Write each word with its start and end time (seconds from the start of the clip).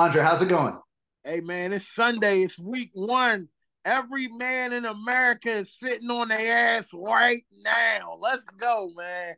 Andre, 0.00 0.22
how's 0.22 0.40
it 0.40 0.48
going? 0.48 0.78
Hey 1.24 1.42
man, 1.42 1.74
it's 1.74 1.86
Sunday. 1.86 2.40
It's 2.40 2.58
week 2.58 2.88
one. 2.94 3.48
Every 3.84 4.28
man 4.28 4.72
in 4.72 4.86
America 4.86 5.50
is 5.50 5.76
sitting 5.78 6.10
on 6.10 6.28
their 6.28 6.78
ass 6.78 6.88
right 6.94 7.44
now. 7.62 8.16
Let's 8.18 8.46
go, 8.58 8.90
man. 8.96 9.34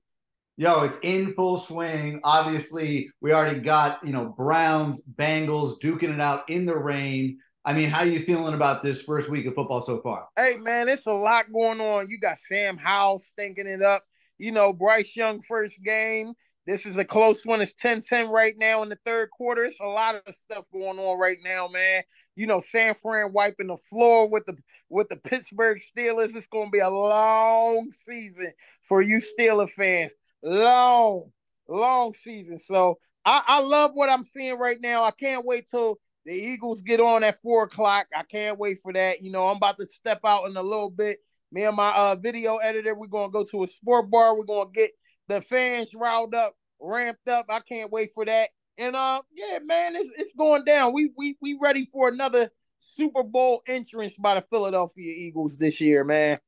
Yo, 0.56 0.82
it's 0.82 0.98
in 1.02 1.34
full 1.34 1.58
swing. 1.58 2.20
Obviously, 2.22 3.10
we 3.20 3.32
already 3.32 3.58
got, 3.58 4.06
you 4.06 4.12
know, 4.12 4.26
Browns, 4.38 5.04
Bengals 5.04 5.80
duking 5.82 6.14
it 6.14 6.20
out 6.20 6.48
in 6.48 6.64
the 6.64 6.76
rain. 6.76 7.40
I 7.64 7.72
mean, 7.72 7.90
how 7.90 8.02
are 8.02 8.06
you 8.06 8.20
feeling 8.20 8.54
about 8.54 8.84
this 8.84 9.02
first 9.02 9.28
week 9.28 9.46
of 9.46 9.56
football 9.56 9.82
so 9.82 10.00
far? 10.00 10.28
Hey 10.36 10.58
man, 10.60 10.88
it's 10.88 11.06
a 11.06 11.12
lot 11.12 11.52
going 11.52 11.80
on. 11.80 12.08
You 12.08 12.20
got 12.20 12.38
Sam 12.38 12.76
Howell 12.76 13.18
stinking 13.18 13.66
it 13.66 13.82
up. 13.82 14.04
You 14.38 14.52
know, 14.52 14.72
Bryce 14.72 15.16
Young 15.16 15.42
first 15.42 15.82
game. 15.82 16.34
This 16.66 16.86
is 16.86 16.96
a 16.96 17.04
close 17.04 17.44
one. 17.44 17.60
It's 17.60 17.74
10-10 17.74 18.30
right 18.30 18.54
now 18.56 18.82
in 18.82 18.88
the 18.88 18.98
third 19.04 19.30
quarter. 19.30 19.64
It's 19.64 19.80
a 19.80 19.86
lot 19.86 20.14
of 20.14 20.34
stuff 20.34 20.64
going 20.72 20.98
on 20.98 21.18
right 21.18 21.38
now, 21.42 21.66
man. 21.66 22.02
You 22.36 22.46
know, 22.46 22.60
San 22.60 22.94
Fran 22.94 23.32
wiping 23.32 23.66
the 23.66 23.76
floor 23.76 24.28
with 24.28 24.46
the 24.46 24.56
with 24.88 25.08
the 25.08 25.16
Pittsburgh 25.16 25.78
Steelers. 25.78 26.34
It's 26.34 26.46
gonna 26.46 26.70
be 26.70 26.78
a 26.78 26.88
long 26.88 27.90
season 27.92 28.52
for 28.82 29.02
you 29.02 29.20
Steeler 29.20 29.68
fans. 29.68 30.12
Long, 30.42 31.30
long 31.68 32.14
season. 32.14 32.58
So 32.58 32.98
I, 33.24 33.42
I 33.46 33.60
love 33.60 33.92
what 33.94 34.08
I'm 34.08 34.24
seeing 34.24 34.58
right 34.58 34.78
now. 34.80 35.04
I 35.04 35.10
can't 35.10 35.44
wait 35.44 35.66
till 35.68 35.98
the 36.24 36.32
Eagles 36.32 36.82
get 36.82 37.00
on 37.00 37.24
at 37.24 37.40
four 37.42 37.64
o'clock. 37.64 38.06
I 38.16 38.22
can't 38.22 38.58
wait 38.58 38.78
for 38.82 38.92
that. 38.92 39.20
You 39.20 39.32
know, 39.32 39.48
I'm 39.48 39.56
about 39.56 39.78
to 39.78 39.86
step 39.86 40.20
out 40.24 40.48
in 40.48 40.56
a 40.56 40.62
little 40.62 40.90
bit. 40.90 41.18
Me 41.50 41.64
and 41.64 41.76
my 41.76 41.92
uh, 41.94 42.14
video 42.14 42.56
editor, 42.56 42.94
we're 42.94 43.08
gonna 43.08 43.32
go 43.32 43.44
to 43.44 43.64
a 43.64 43.68
sport 43.68 44.10
bar. 44.10 44.36
We're 44.36 44.44
gonna 44.44 44.70
get 44.72 44.92
the 45.28 45.40
fans 45.40 45.94
riled 45.94 46.34
up, 46.34 46.54
ramped 46.80 47.28
up. 47.28 47.46
I 47.48 47.60
can't 47.60 47.92
wait 47.92 48.10
for 48.14 48.24
that. 48.24 48.50
And 48.78 48.96
uh, 48.96 49.22
yeah, 49.32 49.58
man, 49.64 49.96
it's 49.96 50.08
it's 50.16 50.34
going 50.34 50.64
down. 50.64 50.92
We 50.92 51.10
we 51.16 51.36
we 51.40 51.58
ready 51.60 51.88
for 51.92 52.08
another 52.08 52.50
Super 52.80 53.22
Bowl 53.22 53.62
entrance 53.66 54.16
by 54.16 54.34
the 54.34 54.44
Philadelphia 54.50 55.14
Eagles 55.16 55.58
this 55.58 55.80
year, 55.80 56.04
man. 56.04 56.38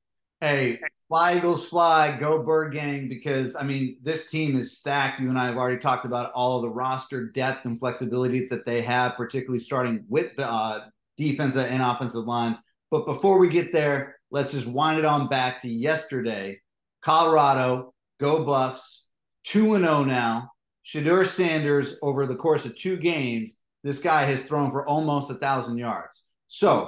Hey, 0.40 0.80
fly 1.08 1.36
Eagles 1.36 1.68
fly, 1.68 2.18
go 2.18 2.42
Bird 2.42 2.74
Gang, 2.74 3.08
because 3.08 3.56
I 3.56 3.62
mean, 3.62 3.98
this 4.02 4.30
team 4.30 4.58
is 4.58 4.76
stacked. 4.76 5.20
You 5.20 5.28
and 5.28 5.38
I 5.38 5.46
have 5.46 5.56
already 5.56 5.78
talked 5.78 6.04
about 6.06 6.32
all 6.32 6.60
the 6.60 6.68
roster 6.68 7.28
depth 7.28 7.64
and 7.64 7.78
flexibility 7.78 8.48
that 8.48 8.66
they 8.66 8.82
have, 8.82 9.16
particularly 9.16 9.60
starting 9.60 10.04
with 10.08 10.34
the 10.36 10.50
uh, 10.50 10.86
defensive 11.16 11.66
and 11.66 11.82
offensive 11.82 12.24
lines. 12.24 12.58
But 12.90 13.06
before 13.06 13.38
we 13.38 13.48
get 13.48 13.72
there, 13.72 14.16
let's 14.30 14.52
just 14.52 14.66
wind 14.66 14.98
it 14.98 15.04
on 15.04 15.28
back 15.28 15.62
to 15.62 15.68
yesterday. 15.68 16.60
Colorado 17.00 17.93
Go 18.20 18.44
Buffs, 18.44 19.06
2 19.44 19.78
0 19.78 20.04
now. 20.04 20.50
Shedeur 20.84 21.26
Sanders, 21.26 21.96
over 22.02 22.26
the 22.26 22.36
course 22.36 22.64
of 22.64 22.76
two 22.76 22.96
games, 22.96 23.54
this 23.82 24.00
guy 24.00 24.24
has 24.24 24.42
thrown 24.42 24.70
for 24.70 24.86
almost 24.86 25.30
a 25.30 25.34
thousand 25.34 25.78
yards. 25.78 26.24
So, 26.48 26.86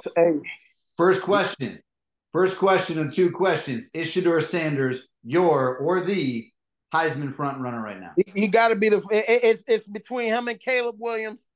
first 0.97 1.21
question, 1.23 1.79
first 2.31 2.57
question 2.57 2.99
of 2.99 3.13
two 3.13 3.31
questions: 3.31 3.89
Is 3.93 4.07
Shedeur 4.07 4.43
Sanders 4.43 5.07
your 5.23 5.77
or 5.77 6.01
the 6.01 6.47
Heisman 6.93 7.35
front 7.35 7.59
runner 7.59 7.81
right 7.81 7.99
now? 7.99 8.11
He 8.33 8.47
got 8.47 8.69
to 8.69 8.75
be 8.75 8.89
the. 8.89 8.97
It, 9.11 9.43
it's 9.43 9.63
it's 9.67 9.87
between 9.87 10.31
him 10.31 10.47
and 10.47 10.59
Caleb 10.59 10.95
Williams. 10.99 11.47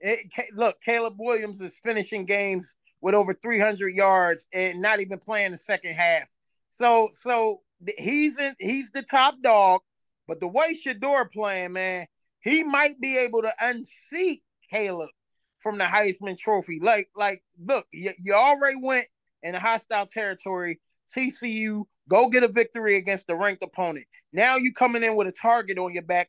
It, 0.00 0.30
look, 0.54 0.80
Caleb 0.80 1.14
Williams 1.18 1.60
is 1.60 1.78
finishing 1.82 2.24
games 2.24 2.76
with 3.00 3.14
over 3.14 3.34
300 3.34 3.88
yards 3.88 4.48
and 4.52 4.80
not 4.80 5.00
even 5.00 5.18
playing 5.18 5.52
the 5.52 5.58
second 5.58 5.94
half. 5.94 6.28
So 6.70 7.10
so 7.12 7.62
he's 7.96 8.38
in 8.38 8.54
he's 8.58 8.90
the 8.90 9.02
top 9.02 9.36
dog, 9.42 9.80
but 10.26 10.40
the 10.40 10.48
way 10.48 10.76
Shedeur 10.76 11.30
playing, 11.30 11.72
man, 11.72 12.06
he 12.40 12.64
might 12.64 13.00
be 13.00 13.18
able 13.18 13.42
to 13.42 13.52
unseat 13.60 14.42
Caleb 14.70 15.10
from 15.58 15.78
the 15.78 15.84
Heisman 15.84 16.38
Trophy. 16.38 16.80
Like, 16.80 17.08
like, 17.16 17.42
look, 17.58 17.86
you, 17.92 18.12
you 18.18 18.34
already 18.34 18.76
went 18.80 19.06
in 19.42 19.54
hostile 19.54 20.06
territory. 20.06 20.80
TCU, 21.14 21.84
go 22.08 22.28
get 22.28 22.42
a 22.42 22.48
victory 22.48 22.96
against 22.96 23.26
the 23.26 23.34
ranked 23.34 23.62
opponent. 23.62 24.06
Now 24.32 24.56
you 24.56 24.72
coming 24.72 25.02
in 25.02 25.16
with 25.16 25.26
a 25.26 25.32
target 25.32 25.78
on 25.78 25.94
your 25.94 26.02
back. 26.02 26.28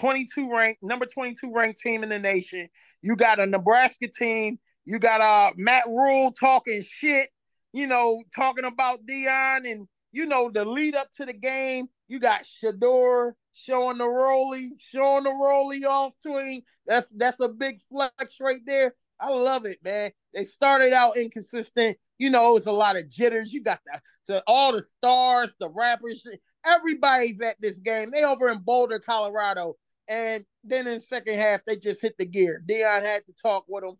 22 0.00 0.50
ranked, 0.52 0.82
number 0.82 1.06
22 1.06 1.52
ranked 1.52 1.80
team 1.80 2.02
in 2.02 2.08
the 2.08 2.18
nation. 2.18 2.68
You 3.02 3.16
got 3.16 3.40
a 3.40 3.46
Nebraska 3.46 4.06
team. 4.06 4.58
You 4.84 4.98
got 4.98 5.20
uh 5.20 5.52
Matt 5.56 5.84
Rhule 5.86 6.32
talking 6.32 6.82
shit, 6.82 7.28
you 7.72 7.86
know, 7.86 8.22
talking 8.34 8.64
about 8.64 9.04
Deion 9.06 9.70
and 9.70 9.88
you 10.18 10.26
know, 10.26 10.50
the 10.50 10.64
lead 10.64 10.96
up 10.96 11.12
to 11.12 11.24
the 11.24 11.32
game, 11.32 11.88
you 12.08 12.18
got 12.18 12.42
Shedeur 12.42 13.34
showing 13.52 13.98
the 13.98 14.08
rolly, 14.08 14.72
showing 14.78 15.22
the 15.22 15.32
rolly 15.32 15.84
off 15.84 16.12
to 16.24 16.38
him. 16.38 16.62
That's 16.88 17.06
that's 17.14 17.40
a 17.40 17.48
big 17.48 17.80
flex 17.88 18.40
right 18.40 18.60
there. 18.66 18.96
I 19.20 19.30
love 19.30 19.64
it, 19.64 19.78
man. 19.84 20.10
They 20.34 20.42
started 20.42 20.92
out 20.92 21.16
inconsistent. 21.16 21.98
You 22.18 22.30
know, 22.30 22.50
it 22.50 22.54
was 22.54 22.66
a 22.66 22.72
lot 22.72 22.96
of 22.96 23.08
jitters. 23.08 23.52
You 23.52 23.62
got 23.62 23.78
the, 23.86 24.34
to 24.34 24.42
all 24.48 24.72
the 24.72 24.82
stars, 24.96 25.54
the 25.60 25.70
rappers, 25.70 26.26
everybody's 26.66 27.40
at 27.40 27.54
this 27.60 27.78
game. 27.78 28.10
They 28.10 28.24
over 28.24 28.48
in 28.48 28.58
Boulder, 28.58 28.98
Colorado. 28.98 29.76
And 30.08 30.44
then 30.64 30.88
in 30.88 30.94
the 30.94 31.00
second 31.00 31.38
half, 31.38 31.60
they 31.64 31.76
just 31.76 32.02
hit 32.02 32.16
the 32.18 32.26
gear. 32.26 32.60
Deion 32.68 33.04
had 33.04 33.24
to 33.26 33.32
talk 33.40 33.66
with 33.68 33.84
them 33.84 33.94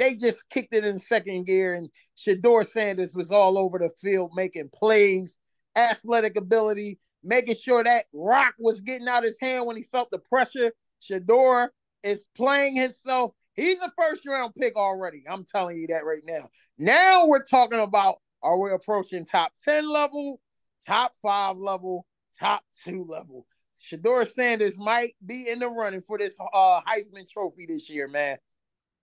they 0.00 0.14
just 0.14 0.48
kicked 0.48 0.74
it 0.74 0.84
in 0.84 0.98
second 0.98 1.44
gear, 1.44 1.74
and 1.74 1.90
Shedeur 2.16 2.66
Sanders 2.66 3.14
was 3.14 3.30
all 3.30 3.58
over 3.58 3.78
the 3.78 3.90
field 4.00 4.32
making 4.34 4.70
plays, 4.74 5.38
athletic 5.76 6.38
ability, 6.38 6.98
making 7.22 7.56
sure 7.56 7.84
that 7.84 8.06
rock 8.14 8.54
was 8.58 8.80
getting 8.80 9.08
out 9.08 9.24
his 9.24 9.38
hand 9.38 9.66
when 9.66 9.76
he 9.76 9.82
felt 9.82 10.10
the 10.10 10.18
pressure. 10.18 10.72
Shedeur 11.02 11.68
is 12.02 12.26
playing 12.34 12.76
himself. 12.76 13.32
He's 13.52 13.78
a 13.82 13.92
first 13.98 14.26
round 14.26 14.54
pick 14.54 14.74
already. 14.74 15.24
I'm 15.28 15.44
telling 15.44 15.76
you 15.76 15.88
that 15.88 16.06
right 16.06 16.22
now. 16.24 16.48
Now 16.78 17.26
we're 17.26 17.44
talking 17.44 17.80
about 17.80 18.16
are 18.42 18.58
we 18.58 18.72
approaching 18.72 19.26
top 19.26 19.52
10 19.62 19.86
level, 19.86 20.40
top 20.86 21.12
five 21.20 21.58
level, 21.58 22.06
top 22.38 22.64
two 22.84 23.04
level? 23.06 23.46
Shedeur 23.78 24.30
Sanders 24.30 24.78
might 24.78 25.14
be 25.24 25.46
in 25.46 25.58
the 25.58 25.68
running 25.68 26.00
for 26.00 26.16
this 26.16 26.36
uh, 26.54 26.80
Heisman 26.88 27.28
Trophy 27.28 27.66
this 27.66 27.90
year, 27.90 28.08
man. 28.08 28.38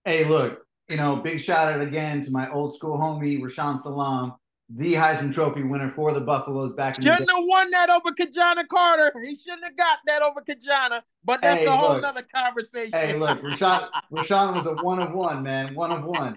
Hey, 0.04 0.24
look, 0.24 0.64
you 0.88 0.96
know, 0.96 1.16
big 1.16 1.40
shout 1.40 1.72
out 1.72 1.80
again 1.80 2.22
to 2.22 2.30
my 2.30 2.50
old 2.50 2.74
school 2.74 2.96
homie 2.96 3.40
Rashaan 3.40 3.80
Salaam, 3.80 4.34
the 4.70 4.94
Heisman 4.94 5.32
Trophy 5.32 5.62
winner 5.62 5.90
for 5.90 6.12
the 6.12 6.20
Buffaloes 6.20 6.72
back 6.72 6.98
in 6.98 7.04
Shouldn't 7.04 7.30
have 7.30 7.44
won 7.44 7.70
that 7.70 7.90
over 7.90 8.12
Ki-Jana 8.12 8.66
Carter. 8.66 9.12
He 9.24 9.34
shouldn't 9.34 9.64
have 9.64 9.76
got 9.76 9.98
that 10.06 10.22
over 10.22 10.40
Ki-Jana, 10.40 11.02
but 11.24 11.40
that's 11.42 11.60
hey, 11.60 11.66
a 11.66 11.70
whole 11.70 12.04
other 12.04 12.26
conversation. 12.34 12.92
Hey, 12.92 13.16
look, 13.16 13.38
Rashaan, 13.42 13.88
Rashaan 14.12 14.54
was 14.54 14.66
a 14.66 14.74
one 14.76 15.00
of 15.00 15.12
one, 15.12 15.42
man. 15.42 15.74
One 15.74 15.92
of 15.92 16.04
one. 16.04 16.36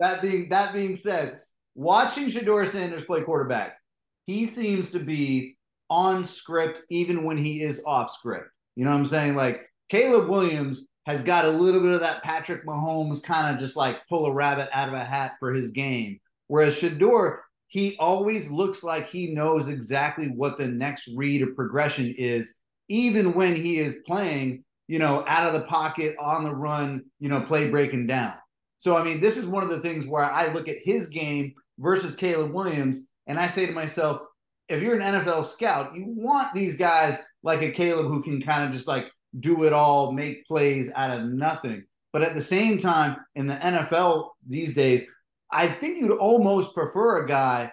That 0.00 0.20
being 0.20 0.48
that 0.48 0.72
being 0.72 0.96
said, 0.96 1.40
watching 1.74 2.28
Shedeur 2.28 2.68
Sanders 2.68 3.04
play 3.04 3.22
quarterback, 3.22 3.78
he 4.26 4.46
seems 4.46 4.90
to 4.90 4.98
be 4.98 5.56
on 5.88 6.24
script 6.24 6.82
even 6.88 7.22
when 7.24 7.36
he 7.36 7.62
is 7.62 7.80
off 7.86 8.12
script. 8.12 8.48
You 8.74 8.84
know 8.84 8.90
what 8.90 8.96
I'm 8.96 9.06
saying? 9.06 9.36
Like 9.36 9.70
Caleb 9.88 10.28
Williams 10.28 10.86
has 11.06 11.22
got 11.22 11.44
a 11.44 11.50
little 11.50 11.80
bit 11.80 11.92
of 11.92 12.00
that 12.00 12.22
Patrick 12.22 12.64
Mahomes 12.64 13.22
kind 13.22 13.54
of 13.54 13.60
just 13.60 13.76
like 13.76 14.06
pull 14.08 14.26
a 14.26 14.32
rabbit 14.32 14.68
out 14.72 14.88
of 14.88 14.94
a 14.94 15.04
hat 15.04 15.32
for 15.40 15.52
his 15.52 15.70
game. 15.70 16.20
Whereas 16.46 16.78
Shedeur, 16.78 17.38
he 17.66 17.96
always 17.98 18.50
looks 18.50 18.82
like 18.82 19.08
he 19.08 19.32
knows 19.32 19.68
exactly 19.68 20.26
what 20.26 20.58
the 20.58 20.68
next 20.68 21.08
read 21.16 21.42
of 21.42 21.56
progression 21.56 22.14
is, 22.16 22.54
even 22.88 23.34
when 23.34 23.56
he 23.56 23.78
is 23.78 23.96
playing, 24.06 24.62
you 24.86 24.98
know, 24.98 25.24
out 25.26 25.46
of 25.46 25.54
the 25.54 25.66
pocket, 25.66 26.14
on 26.20 26.44
the 26.44 26.54
run, 26.54 27.04
you 27.18 27.28
know, 27.28 27.40
play 27.40 27.70
breaking 27.70 28.06
down. 28.06 28.34
So, 28.78 28.96
I 28.96 29.02
mean, 29.02 29.20
this 29.20 29.36
is 29.36 29.46
one 29.46 29.62
of 29.62 29.70
the 29.70 29.80
things 29.80 30.06
where 30.06 30.24
I 30.24 30.52
look 30.52 30.68
at 30.68 30.76
his 30.84 31.08
game 31.08 31.54
versus 31.78 32.14
Caleb 32.14 32.52
Williams, 32.52 33.06
and 33.26 33.38
I 33.38 33.48
say 33.48 33.66
to 33.66 33.72
myself, 33.72 34.20
if 34.68 34.82
you're 34.82 34.98
an 34.98 35.22
NFL 35.22 35.46
scout, 35.46 35.94
you 35.96 36.04
want 36.06 36.52
these 36.52 36.76
guys 36.76 37.18
like 37.42 37.62
a 37.62 37.70
Caleb 37.70 38.06
who 38.06 38.22
can 38.22 38.42
kind 38.42 38.68
of 38.68 38.74
just 38.74 38.88
like 38.88 39.06
do 39.38 39.64
it 39.64 39.72
all, 39.72 40.12
make 40.12 40.46
plays 40.46 40.90
out 40.94 41.10
of 41.10 41.24
nothing. 41.26 41.84
But 42.12 42.22
at 42.22 42.34
the 42.34 42.42
same 42.42 42.78
time, 42.78 43.16
in 43.34 43.46
the 43.46 43.54
NFL 43.54 44.30
these 44.46 44.74
days, 44.74 45.06
I 45.50 45.68
think 45.68 45.98
you'd 45.98 46.18
almost 46.18 46.74
prefer 46.74 47.24
a 47.24 47.28
guy 47.28 47.72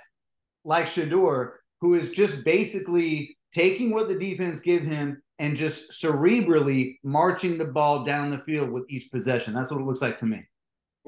like 0.63 0.87
Shedeur 0.87 1.51
who 1.81 1.93
is 1.95 2.11
just 2.11 2.43
basically 2.43 3.37
taking 3.53 3.91
what 3.91 4.07
the 4.07 4.19
defense 4.19 4.59
give 4.59 4.83
him 4.83 5.21
and 5.39 5.55
just 5.55 5.91
cerebrally 5.91 6.97
marching 7.03 7.57
the 7.57 7.65
ball 7.65 8.03
down 8.03 8.29
the 8.29 8.39
field 8.39 8.71
with 8.71 8.85
each 8.89 9.09
possession. 9.11 9.53
That's 9.53 9.71
what 9.71 9.79
it 9.79 9.85
looks 9.85 10.01
like 10.01 10.19
to 10.19 10.25
me. 10.25 10.43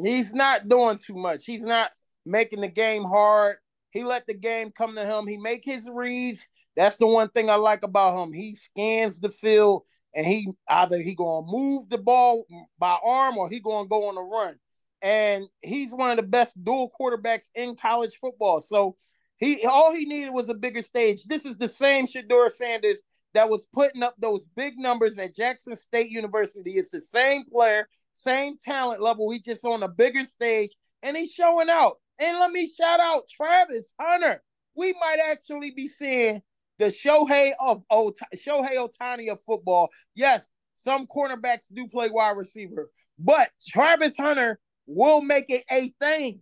He's 0.01 0.33
not 0.33 0.69
doing 0.69 0.97
too 0.97 1.15
much. 1.15 1.43
He's 1.45 1.63
not 1.63 1.91
making 2.25 2.61
the 2.61 2.69
game 2.69 3.03
hard. 3.03 3.57
He 3.91 4.05
let 4.05 4.25
the 4.25 4.33
game 4.33 4.71
come 4.71 4.95
to 4.95 5.05
him. 5.05 5.27
He 5.27 5.37
make 5.37 5.63
his 5.65 5.89
reads. 5.93 6.47
That's 6.77 6.95
the 6.97 7.07
one 7.07 7.29
thing 7.29 7.49
I 7.49 7.55
like 7.55 7.83
about 7.83 8.17
him. 8.17 8.33
He 8.33 8.55
scans 8.55 9.19
the 9.19 9.29
field 9.29 9.83
and 10.13 10.25
he 10.25 10.49
either 10.69 11.01
he 11.01 11.15
gonna 11.15 11.45
move 11.47 11.89
the 11.89 11.97
ball 11.97 12.45
by 12.77 12.97
arm 13.03 13.37
or 13.37 13.49
he 13.49 13.59
gonna 13.59 13.87
go 13.87 14.07
on 14.09 14.17
a 14.17 14.21
run. 14.21 14.55
And 15.03 15.45
he's 15.61 15.93
one 15.93 16.11
of 16.11 16.17
the 16.17 16.23
best 16.23 16.63
dual 16.63 16.91
quarterbacks 16.99 17.49
in 17.55 17.75
college 17.75 18.15
football. 18.19 18.61
So 18.61 18.97
he 19.37 19.65
all 19.65 19.93
he 19.93 20.05
needed 20.05 20.31
was 20.31 20.49
a 20.49 20.53
bigger 20.53 20.81
stage. 20.81 21.23
This 21.23 21.45
is 21.45 21.57
the 21.57 21.69
same 21.69 22.05
Shedeur 22.05 22.51
Sanders 22.51 23.01
that 23.33 23.49
was 23.49 23.65
putting 23.73 24.03
up 24.03 24.15
those 24.19 24.45
big 24.55 24.77
numbers 24.77 25.17
at 25.17 25.35
Jackson 25.35 25.75
State 25.75 26.09
University. 26.09 26.73
It's 26.77 26.91
the 26.91 27.01
same 27.01 27.45
player, 27.45 27.87
same 28.13 28.57
talent 28.57 29.01
level. 29.01 29.31
He 29.31 29.39
just 29.39 29.65
on 29.65 29.83
a 29.83 29.87
bigger 29.87 30.23
stage 30.23 30.71
and 31.01 31.15
he's 31.17 31.31
showing 31.31 31.69
out. 31.69 31.97
And 32.19 32.37
let 32.37 32.51
me 32.51 32.69
shout 32.69 32.99
out 32.99 33.23
Travis 33.29 33.93
Hunter. 33.99 34.43
We 34.75 34.93
might 34.93 35.17
actually 35.31 35.71
be 35.71 35.87
seeing 35.87 36.41
the 36.81 36.87
Shohei 36.87 37.51
of 37.59 37.83
Ota- 37.91 38.25
Shohei 38.35 38.75
Ohtani 38.75 39.31
of 39.31 39.39
football. 39.45 39.91
Yes, 40.15 40.49
some 40.75 41.05
cornerbacks 41.05 41.71
do 41.71 41.87
play 41.87 42.09
wide 42.09 42.35
receiver, 42.35 42.89
but 43.19 43.51
Travis 43.65 44.17
Hunter 44.17 44.59
will 44.87 45.21
make 45.21 45.45
it 45.49 45.63
a 45.71 45.93
thing. 46.01 46.39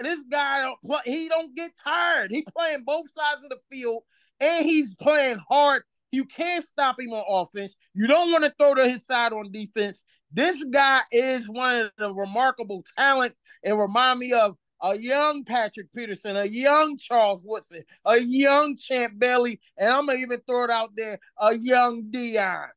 This 0.00 0.22
guy 0.30 0.62
don't 0.62 0.80
play, 0.80 1.00
he 1.04 1.28
don't 1.28 1.56
get 1.56 1.72
tired. 1.82 2.30
He 2.30 2.46
playing 2.56 2.84
both 2.86 3.10
sides 3.10 3.42
of 3.42 3.50
the 3.50 3.58
field 3.68 4.04
and 4.38 4.64
he's 4.64 4.94
playing 4.94 5.38
hard. 5.48 5.82
You 6.12 6.24
can't 6.24 6.64
stop 6.64 7.00
him 7.00 7.12
on 7.12 7.24
offense. 7.28 7.74
You 7.92 8.06
don't 8.06 8.30
want 8.30 8.44
to 8.44 8.54
throw 8.56 8.74
to 8.74 8.88
his 8.88 9.04
side 9.04 9.32
on 9.32 9.50
defense. 9.50 10.04
This 10.32 10.62
guy 10.70 11.00
is 11.10 11.48
one 11.48 11.82
of 11.82 11.90
the 11.98 12.14
remarkable 12.14 12.84
talents 12.96 13.38
and 13.64 13.76
remind 13.76 14.20
me 14.20 14.32
of 14.32 14.56
a 14.82 14.96
young 14.96 15.44
Patrick 15.44 15.92
Peterson, 15.94 16.36
a 16.36 16.44
young 16.44 16.96
Charles 16.96 17.44
Woodson, 17.46 17.82
a 18.04 18.18
young 18.18 18.76
Champ 18.76 19.18
Bailey, 19.18 19.60
and 19.76 19.90
I'm 19.90 20.06
gonna 20.06 20.18
even 20.18 20.40
throw 20.46 20.64
it 20.64 20.70
out 20.70 20.90
there, 20.96 21.18
a 21.38 21.56
young 21.56 22.04
Deion. 22.04 22.68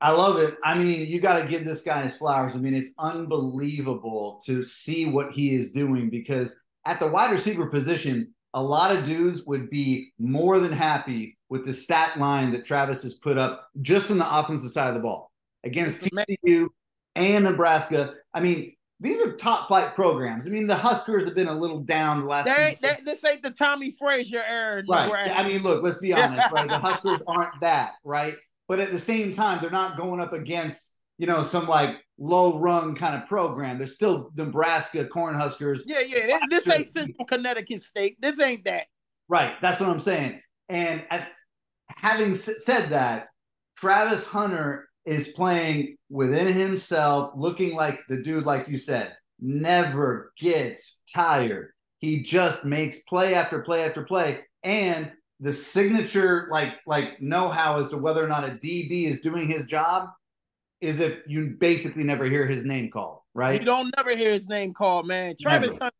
I 0.00 0.10
love 0.10 0.38
it. 0.38 0.56
I 0.62 0.76
mean, 0.76 1.06
you 1.06 1.20
got 1.20 1.40
to 1.40 1.48
give 1.48 1.64
this 1.64 1.80
guy 1.80 2.02
his 2.02 2.16
flowers. 2.16 2.54
I 2.54 2.58
mean, 2.58 2.74
it's 2.74 2.92
unbelievable 2.98 4.42
to 4.44 4.62
see 4.64 5.06
what 5.06 5.32
he 5.32 5.54
is 5.54 5.72
doing 5.72 6.10
because 6.10 6.54
at 6.84 7.00
the 7.00 7.06
wide 7.06 7.32
receiver 7.32 7.66
position, 7.66 8.34
a 8.52 8.62
lot 8.62 8.94
of 8.94 9.06
dudes 9.06 9.44
would 9.44 9.70
be 9.70 10.12
more 10.18 10.58
than 10.58 10.72
happy 10.72 11.38
with 11.48 11.64
the 11.64 11.72
stat 11.72 12.18
line 12.18 12.52
that 12.52 12.66
Travis 12.66 13.02
has 13.04 13.14
put 13.14 13.38
up 13.38 13.68
just 13.80 14.06
from 14.06 14.18
the 14.18 14.38
offensive 14.38 14.70
side 14.70 14.88
of 14.88 14.94
the 14.94 15.00
ball 15.00 15.32
against 15.64 16.00
TCU 16.02 16.68
and 17.14 17.44
Nebraska. 17.44 18.14
I 18.32 18.40
mean, 18.40 18.75
these 19.00 19.20
are 19.20 19.32
top 19.32 19.68
flight 19.68 19.94
programs. 19.94 20.46
I 20.46 20.50
mean, 20.50 20.66
the 20.66 20.76
Huskers 20.76 21.24
have 21.24 21.34
been 21.34 21.48
a 21.48 21.54
little 21.54 21.80
down 21.80 22.20
the 22.20 22.26
last. 22.26 22.46
They, 22.46 22.78
they, 22.80 22.96
this 23.04 23.24
ain't 23.24 23.42
the 23.42 23.50
Tommie 23.50 23.90
Frazier 23.90 24.42
era, 24.48 24.82
right? 24.88 25.30
I 25.30 25.46
mean, 25.46 25.62
look, 25.62 25.82
let's 25.82 25.98
be 25.98 26.12
honest, 26.12 26.50
right? 26.52 26.68
The 26.68 26.78
Huskers 26.78 27.20
aren't 27.26 27.60
that, 27.60 27.94
right? 28.04 28.34
But 28.68 28.80
at 28.80 28.92
the 28.92 28.98
same 28.98 29.34
time, 29.34 29.58
they're 29.60 29.70
not 29.70 29.96
going 29.96 30.20
up 30.20 30.32
against 30.32 30.92
you 31.18 31.26
know 31.26 31.42
some 31.42 31.66
like 31.66 31.96
low 32.18 32.58
rung 32.58 32.94
kind 32.94 33.20
of 33.20 33.28
program. 33.28 33.78
They're 33.78 33.86
still 33.86 34.30
Nebraska 34.34 35.04
Cornhuskers. 35.04 35.80
Yeah, 35.84 36.00
yeah. 36.00 36.38
This, 36.48 36.64
this 36.64 36.74
ain't 36.74 36.88
Central 36.88 37.26
Connecticut 37.26 37.82
State. 37.82 38.16
This 38.20 38.40
ain't 38.40 38.64
that. 38.64 38.86
Right. 39.28 39.54
That's 39.60 39.80
what 39.80 39.90
I'm 39.90 40.00
saying. 40.00 40.40
And 40.68 41.04
at, 41.10 41.28
having 41.88 42.34
said 42.34 42.90
that, 42.90 43.28
Travis 43.76 44.26
Hunter 44.26 44.88
is 45.06 45.28
playing 45.28 45.96
within 46.10 46.52
himself, 46.52 47.32
looking 47.36 47.74
like 47.74 48.00
the 48.08 48.22
dude, 48.22 48.44
like 48.44 48.68
you 48.68 48.76
said, 48.76 49.16
never 49.40 50.32
gets 50.38 51.00
tired. 51.14 51.70
He 51.98 52.22
just 52.22 52.64
makes 52.64 53.02
play 53.04 53.34
after 53.34 53.62
play 53.62 53.84
after 53.84 54.02
play. 54.02 54.40
And 54.62 55.12
the 55.38 55.52
signature, 55.52 56.48
like, 56.50 56.74
like 56.86 57.22
know-how 57.22 57.80
as 57.80 57.90
to 57.90 57.98
whether 57.98 58.24
or 58.24 58.28
not 58.28 58.44
a 58.44 58.52
DB 58.52 59.04
is 59.04 59.20
doing 59.20 59.48
his 59.48 59.66
job 59.66 60.08
is 60.80 61.00
if 61.00 61.18
you 61.26 61.56
basically 61.58 62.04
never 62.04 62.24
hear 62.24 62.46
his 62.46 62.64
name 62.64 62.90
called, 62.90 63.20
right? 63.32 63.60
You 63.60 63.66
don't 63.66 63.94
never 63.96 64.16
hear 64.16 64.32
his 64.32 64.48
name 64.48 64.74
called, 64.74 65.06
man. 65.06 65.36
Travis 65.40 65.78
Hunter 65.78 65.94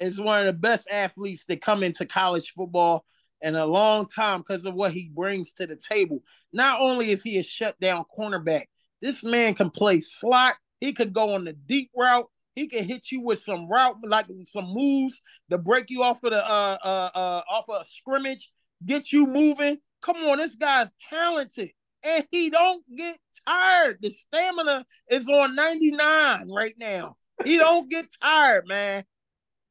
is 0.00 0.20
one 0.20 0.40
of 0.40 0.46
the 0.46 0.52
best 0.52 0.88
athletes 0.90 1.44
that 1.46 1.62
come 1.62 1.82
into 1.82 2.04
college 2.06 2.52
football 2.56 3.04
in 3.42 3.54
a 3.54 3.66
long 3.66 4.06
time 4.06 4.40
because 4.40 4.64
of 4.64 4.74
what 4.74 4.92
he 4.92 5.10
brings 5.14 5.52
to 5.54 5.66
the 5.66 5.76
table. 5.76 6.22
Not 6.52 6.80
only 6.80 7.10
is 7.10 7.22
he 7.22 7.38
a 7.38 7.42
shutdown 7.42 8.04
cornerback, 8.16 8.66
this 9.00 9.24
man 9.24 9.54
can 9.54 9.70
play 9.70 10.00
slot. 10.00 10.54
He 10.80 10.92
could 10.92 11.12
go 11.12 11.34
on 11.34 11.44
the 11.44 11.52
deep 11.52 11.90
route. 11.96 12.26
He 12.54 12.68
can 12.68 12.84
hit 12.84 13.10
you 13.10 13.20
with 13.22 13.42
some 13.42 13.68
route, 13.68 13.96
like 14.04 14.26
some 14.50 14.72
moves 14.72 15.20
to 15.50 15.58
break 15.58 15.86
you 15.88 16.02
off 16.02 16.22
of 16.22 16.32
the 16.32 16.44
uh 16.44 16.78
uh, 16.82 17.10
uh 17.14 17.42
off 17.48 17.64
of 17.68 17.82
a 17.82 17.84
scrimmage, 17.88 18.50
get 18.84 19.10
you 19.10 19.26
moving. 19.26 19.78
Come 20.02 20.16
on, 20.16 20.38
this 20.38 20.56
guy's 20.56 20.92
talented, 21.08 21.70
and 22.02 22.26
he 22.30 22.50
don't 22.50 22.84
get 22.96 23.16
tired. 23.46 23.98
The 24.02 24.10
stamina 24.10 24.84
is 25.10 25.28
on 25.28 25.54
ninety 25.54 25.92
nine 25.92 26.50
right 26.52 26.74
now. 26.78 27.16
He 27.44 27.56
don't 27.56 27.88
get 27.88 28.06
tired, 28.22 28.68
man. 28.68 29.04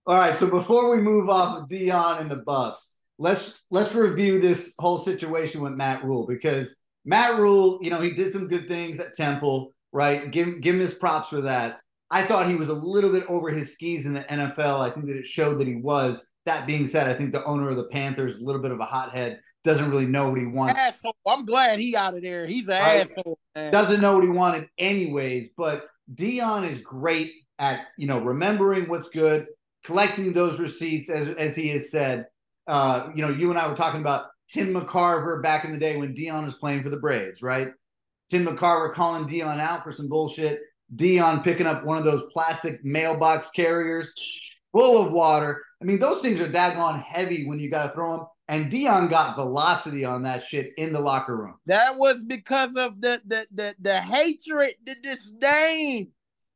All 0.08 0.18
right, 0.18 0.38
so 0.38 0.50
before 0.50 0.96
we 0.96 1.02
move 1.02 1.30
off 1.30 1.60
of 1.60 1.70
Deion 1.70 2.22
and 2.22 2.32
the 2.32 2.38
Buffs, 2.38 2.96
let's 3.22 3.64
let's 3.70 3.94
review 3.94 4.42
this 4.42 4.74
whole 4.80 4.98
situation 4.98 5.62
with 5.62 5.74
Matt 5.74 6.04
Rhule 6.04 6.26
because 6.26 6.76
Matt 7.06 7.40
Rhule, 7.40 7.80
you 7.82 7.92
know, 7.92 8.02
he 8.02 8.12
did 8.12 8.34
some 8.34 8.48
good 8.48 8.68
things 8.68 9.00
at 9.00 9.16
Temple, 9.16 9.74
right? 9.92 10.30
Give 10.32 10.60
give 10.60 10.76
him 10.76 10.82
his 10.82 10.96
props 10.96 11.30
for 11.30 11.42
that. 11.42 11.80
I 12.10 12.24
thought 12.24 12.50
he 12.50 12.56
was 12.56 12.70
a 12.70 12.74
little 12.74 13.12
bit 13.12 13.26
over 13.30 13.52
his 13.52 13.74
skis 13.74 14.06
in 14.06 14.14
the 14.14 14.24
NFL. 14.24 14.82
I 14.82 14.90
think 14.90 15.06
that 15.06 15.16
it 15.16 15.26
showed 15.26 15.60
that 15.60 15.68
he 15.68 15.76
was. 15.76 16.26
That 16.46 16.66
being 16.66 16.88
said, 16.88 17.08
I 17.08 17.14
think 17.14 17.32
the 17.32 17.46
owner 17.46 17.70
of 17.70 17.78
the 17.78 17.86
Panthers, 17.86 18.40
a 18.40 18.44
little 18.44 18.62
bit 18.62 18.72
of 18.72 18.80
a 18.80 18.86
hothead, 18.86 19.40
doesn't 19.64 19.90
really 19.90 20.08
know 20.08 20.30
what 20.30 20.40
he 20.40 20.48
wants. 20.48 20.80
Asshole. 20.80 21.16
I'm 21.28 21.46
glad 21.46 21.80
he 21.80 21.96
out 21.96 22.16
of 22.16 22.24
there. 22.24 22.48
He's 22.48 22.68
an 22.68 22.82
right? 22.82 23.02
asshole. 23.02 23.38
Man. 23.56 23.72
Doesn't 23.72 24.02
know 24.02 24.16
what 24.16 24.24
he 24.24 24.30
wanted 24.30 24.68
anyways. 24.80 25.52
But 25.56 25.86
Deion 26.14 26.70
is 26.70 26.82
great 26.82 27.32
at 27.60 27.82
you 27.98 28.08
know 28.08 28.20
remembering 28.20 28.90
what's 28.90 29.10
good, 29.10 29.46
collecting 29.84 30.34
those 30.34 30.60
receipts, 30.60 31.12
as 31.12 31.30
as 31.30 31.56
he 31.56 31.70
has 31.70 31.92
said, 31.92 32.26
uh, 32.72 33.12
you 33.14 33.22
know, 33.22 33.30
you 33.30 33.50
and 33.50 33.60
I 33.60 33.68
were 33.68 33.76
talking 33.76 34.00
about 34.00 34.28
Tim 34.50 34.74
McCarver 34.74 35.44
back 35.44 35.66
in 35.66 35.74
the 35.74 35.78
day 35.78 35.98
when 35.98 36.16
Deion 36.16 36.46
was 36.46 36.56
playing 36.56 36.84
for 36.84 36.90
the 36.90 36.98
Braves, 36.98 37.42
right? 37.42 37.74
Tim 38.30 38.46
McCarver 38.46 38.94
calling 38.94 39.28
Deion 39.28 39.60
out 39.60 39.84
for 39.84 39.92
some 39.92 40.08
bullshit. 40.08 40.62
Deion 40.96 41.44
picking 41.44 41.68
up 41.68 41.84
one 41.84 41.98
of 41.98 42.06
those 42.06 42.24
plastic 42.32 42.84
mailbox 42.86 43.50
carriers 43.50 44.14
full 44.72 45.06
of 45.06 45.12
water. 45.12 45.62
I 45.82 45.86
mean, 45.86 46.00
those 46.00 46.22
things 46.22 46.40
are 46.40 46.48
daggone 46.48 47.04
heavy 47.04 47.46
when 47.46 47.60
you 47.60 47.70
got 47.70 47.88
to 47.88 47.90
throw 47.90 48.18
them. 48.18 48.28
And 48.48 48.72
Deion 48.72 49.10
got 49.10 49.36
velocity 49.36 50.06
on 50.06 50.24
that 50.24 50.46
shit 50.46 50.72
in 50.78 50.94
the 50.94 51.00
locker 51.02 51.36
room. 51.36 51.56
That 51.66 51.98
was 51.98 52.24
because 52.24 52.76
of 52.76 53.02
the 53.02 53.22
the 53.26 53.48
the, 53.54 53.76
the 53.82 54.00
hatred, 54.00 54.76
the 54.86 54.96
disdain. 55.04 56.12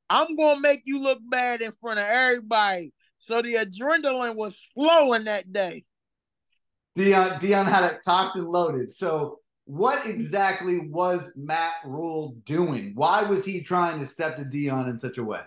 I'm 0.09 0.35
gonna 0.37 0.61
make 0.61 0.83
you 0.85 1.01
look 1.01 1.19
bad 1.29 1.61
in 1.61 1.73
front 1.73 1.99
of 1.99 2.05
everybody. 2.05 2.93
So 3.19 3.41
the 3.41 3.55
adrenaline 3.55 4.35
was 4.35 4.57
flowing 4.73 5.25
that 5.25 5.51
day. 5.51 5.83
Deion 6.97 7.39
Deion 7.39 7.65
had 7.65 7.91
it 7.91 8.03
cocked 8.03 8.37
and 8.37 8.47
loaded. 8.47 8.91
So 8.91 9.39
what 9.65 10.05
exactly 10.05 10.79
was 10.79 11.31
Matt 11.35 11.73
Rhule 11.83 12.37
doing? 12.45 12.91
Why 12.95 13.23
was 13.23 13.43
he 13.43 13.61
trying 13.61 13.99
to 13.99 14.05
step 14.05 14.37
to 14.37 14.43
Deion 14.43 14.89
in 14.89 14.97
such 14.97 15.17
a 15.17 15.23
way? 15.23 15.41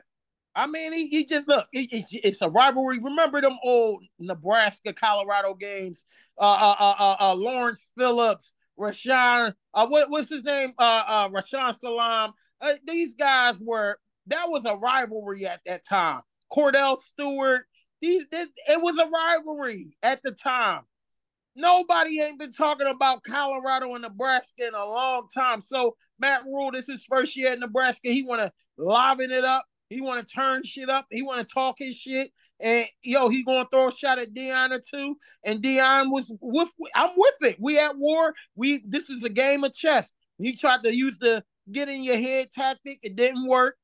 I 0.54 0.66
mean, 0.66 0.92
he, 0.92 1.06
he 1.06 1.24
just 1.24 1.46
look. 1.46 1.68
It, 1.72 1.92
it, 1.92 2.04
it's 2.10 2.42
a 2.42 2.50
rivalry. 2.50 2.98
Remember 2.98 3.40
them 3.40 3.56
old 3.62 4.02
Nebraska 4.18 4.92
Colorado 4.92 5.54
games? 5.54 6.04
Uh, 6.36 6.58
uh, 6.60 6.74
uh, 6.80 6.94
uh, 6.98 7.16
uh 7.20 7.34
Lawrence 7.34 7.92
Phillips, 7.96 8.52
Rashaan. 8.78 9.54
Uh, 9.72 9.86
what, 9.86 10.10
what's 10.10 10.28
his 10.28 10.44
name? 10.44 10.72
Uh, 10.78 11.04
uh, 11.06 11.28
Rashaan 11.28 11.78
Salaam. 11.78 12.32
Uh, 12.60 12.74
these 12.84 13.14
guys 13.14 13.60
were. 13.60 13.98
That 14.26 14.50
was 14.50 14.64
a 14.66 14.74
rivalry 14.74 15.46
at 15.46 15.60
that 15.64 15.86
time. 15.86 16.22
Kordell 16.52 16.98
Stewart. 16.98 17.62
These, 18.02 18.26
it, 18.30 18.48
it 18.68 18.82
was 18.82 18.98
a 18.98 19.06
rivalry 19.06 19.96
at 20.02 20.22
the 20.22 20.32
time. 20.32 20.82
Nobody 21.54 22.20
ain't 22.20 22.38
been 22.38 22.52
talking 22.52 22.86
about 22.86 23.24
Colorado 23.24 23.92
and 23.94 24.02
Nebraska 24.02 24.66
in 24.66 24.74
a 24.74 24.84
long 24.84 25.28
time. 25.34 25.60
So 25.60 25.96
Matt 26.18 26.44
Rhule, 26.44 26.70
this 26.70 26.88
is 26.88 27.04
first 27.04 27.36
year 27.36 27.52
in 27.52 27.60
Nebraska. 27.60 28.10
He 28.10 28.22
want 28.22 28.42
to 28.42 28.52
liven 28.76 29.30
it 29.30 29.44
up. 29.44 29.64
He 29.90 30.00
want 30.00 30.20
to 30.20 30.34
turn 30.34 30.62
shit 30.62 30.90
up. 30.90 31.06
He 31.10 31.22
want 31.22 31.40
to 31.40 31.52
talk 31.52 31.76
his 31.78 31.96
shit. 31.96 32.32
And 32.60 32.86
yo, 33.02 33.28
he 33.28 33.44
gonna 33.44 33.66
throw 33.70 33.88
a 33.88 33.92
shot 33.92 34.18
at 34.18 34.34
Deion 34.34 34.72
or 34.72 34.80
two. 34.80 35.16
And 35.44 35.62
Deion 35.62 36.10
was 36.10 36.32
with. 36.40 36.70
I'm 36.94 37.10
with 37.16 37.34
it. 37.42 37.56
We 37.60 37.78
at 37.78 37.96
war. 37.96 38.34
We 38.56 38.82
this 38.86 39.08
is 39.08 39.22
a 39.22 39.28
game 39.28 39.64
of 39.64 39.74
chess. 39.74 40.12
He 40.38 40.54
tried 40.54 40.82
to 40.82 40.94
use 40.94 41.18
the 41.18 41.44
get 41.70 41.88
in 41.88 42.02
your 42.02 42.16
head 42.16 42.48
tactic. 42.52 42.98
It 43.02 43.16
didn't 43.16 43.46
work. 43.46 43.76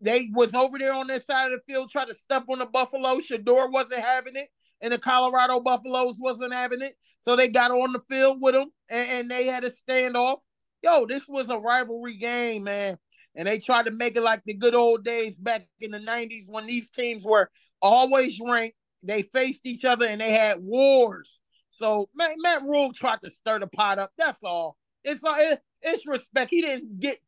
They 0.00 0.30
was 0.32 0.54
over 0.54 0.78
there 0.78 0.94
on 0.94 1.06
their 1.06 1.20
side 1.20 1.52
of 1.52 1.58
the 1.58 1.72
field, 1.72 1.90
tried 1.90 2.08
to 2.08 2.14
step 2.14 2.44
on 2.48 2.58
the 2.58 2.66
Buffalo. 2.66 3.16
Shedeur 3.16 3.70
wasn't 3.70 4.02
having 4.02 4.36
it 4.36 4.48
and 4.80 4.92
the 4.92 4.98
Colorado 4.98 5.60
Buffaloes 5.60 6.18
wasn't 6.20 6.52
having 6.52 6.82
it. 6.82 6.96
So 7.20 7.36
they 7.36 7.48
got 7.48 7.70
on 7.70 7.92
the 7.92 8.00
field 8.08 8.38
with 8.40 8.54
them 8.54 8.70
and, 8.88 9.10
and 9.10 9.30
they 9.30 9.46
had 9.46 9.64
a 9.64 9.70
standoff. 9.70 10.38
Yo, 10.82 11.06
this 11.06 11.28
was 11.28 11.50
a 11.50 11.58
rivalry 11.58 12.16
game, 12.16 12.64
man. 12.64 12.96
And 13.36 13.46
they 13.46 13.58
tried 13.58 13.86
to 13.86 13.92
make 13.92 14.16
it 14.16 14.22
like 14.22 14.42
the 14.44 14.54
good 14.54 14.74
old 14.74 15.04
days 15.04 15.38
back 15.38 15.62
in 15.80 15.90
the 15.90 15.98
90s 15.98 16.50
when 16.50 16.66
these 16.66 16.90
teams 16.90 17.24
were 17.24 17.50
always 17.82 18.40
ranked. 18.40 18.76
They 19.02 19.22
faced 19.22 19.66
each 19.66 19.84
other 19.84 20.06
and 20.06 20.20
they 20.20 20.30
had 20.32 20.58
wars. 20.60 21.40
So 21.70 22.08
Matt, 22.14 22.32
Matt 22.38 22.62
Rhule 22.62 22.92
tried 22.92 23.22
to 23.22 23.30
stir 23.30 23.60
the 23.60 23.66
pot 23.66 23.98
up. 23.98 24.10
That's 24.18 24.42
all. 24.42 24.76
It's 25.04 25.24
uh, 25.24 25.34
it, 25.38 25.60
it's 25.82 26.06
respect. 26.06 26.50
He 26.50 26.60
didn't 26.60 27.00
get 27.00 27.18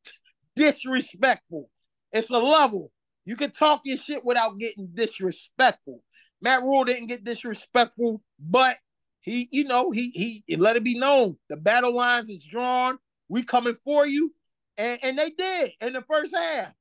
disrespectful. 0.57 1.71
It's 2.13 2.31
a 2.31 2.39
level. 2.39 2.91
You 3.25 3.37
can 3.37 3.51
talk 3.51 3.83
your 3.85 3.97
shit 3.97 4.25
without 4.25 4.59
getting 4.59 4.89
disrespectful. 4.93 6.03
Matt 6.43 6.63
Rhule 6.63 6.85
didn't 6.85 7.07
get 7.07 7.25
disrespectful, 7.25 8.21
but 8.39 8.77
he, 9.21 9.49
you 9.53 9.65
know, 9.65 9.91
he 9.91 10.43
he 10.47 10.57
let 10.57 10.77
it 10.77 10.85
be 10.85 10.99
known 10.99 11.37
the 11.49 11.57
battle 11.57 11.95
lines 11.95 12.29
is 12.29 12.45
drawn. 12.45 12.99
We 13.29 13.45
coming 13.45 13.75
for 13.75 14.07
you, 14.07 14.35
and 14.77 14.99
and 15.03 15.19
they 15.19 15.31
did 15.31 15.73
in 15.81 15.93
the 15.93 16.03
first 16.03 16.35
half. 16.35 16.73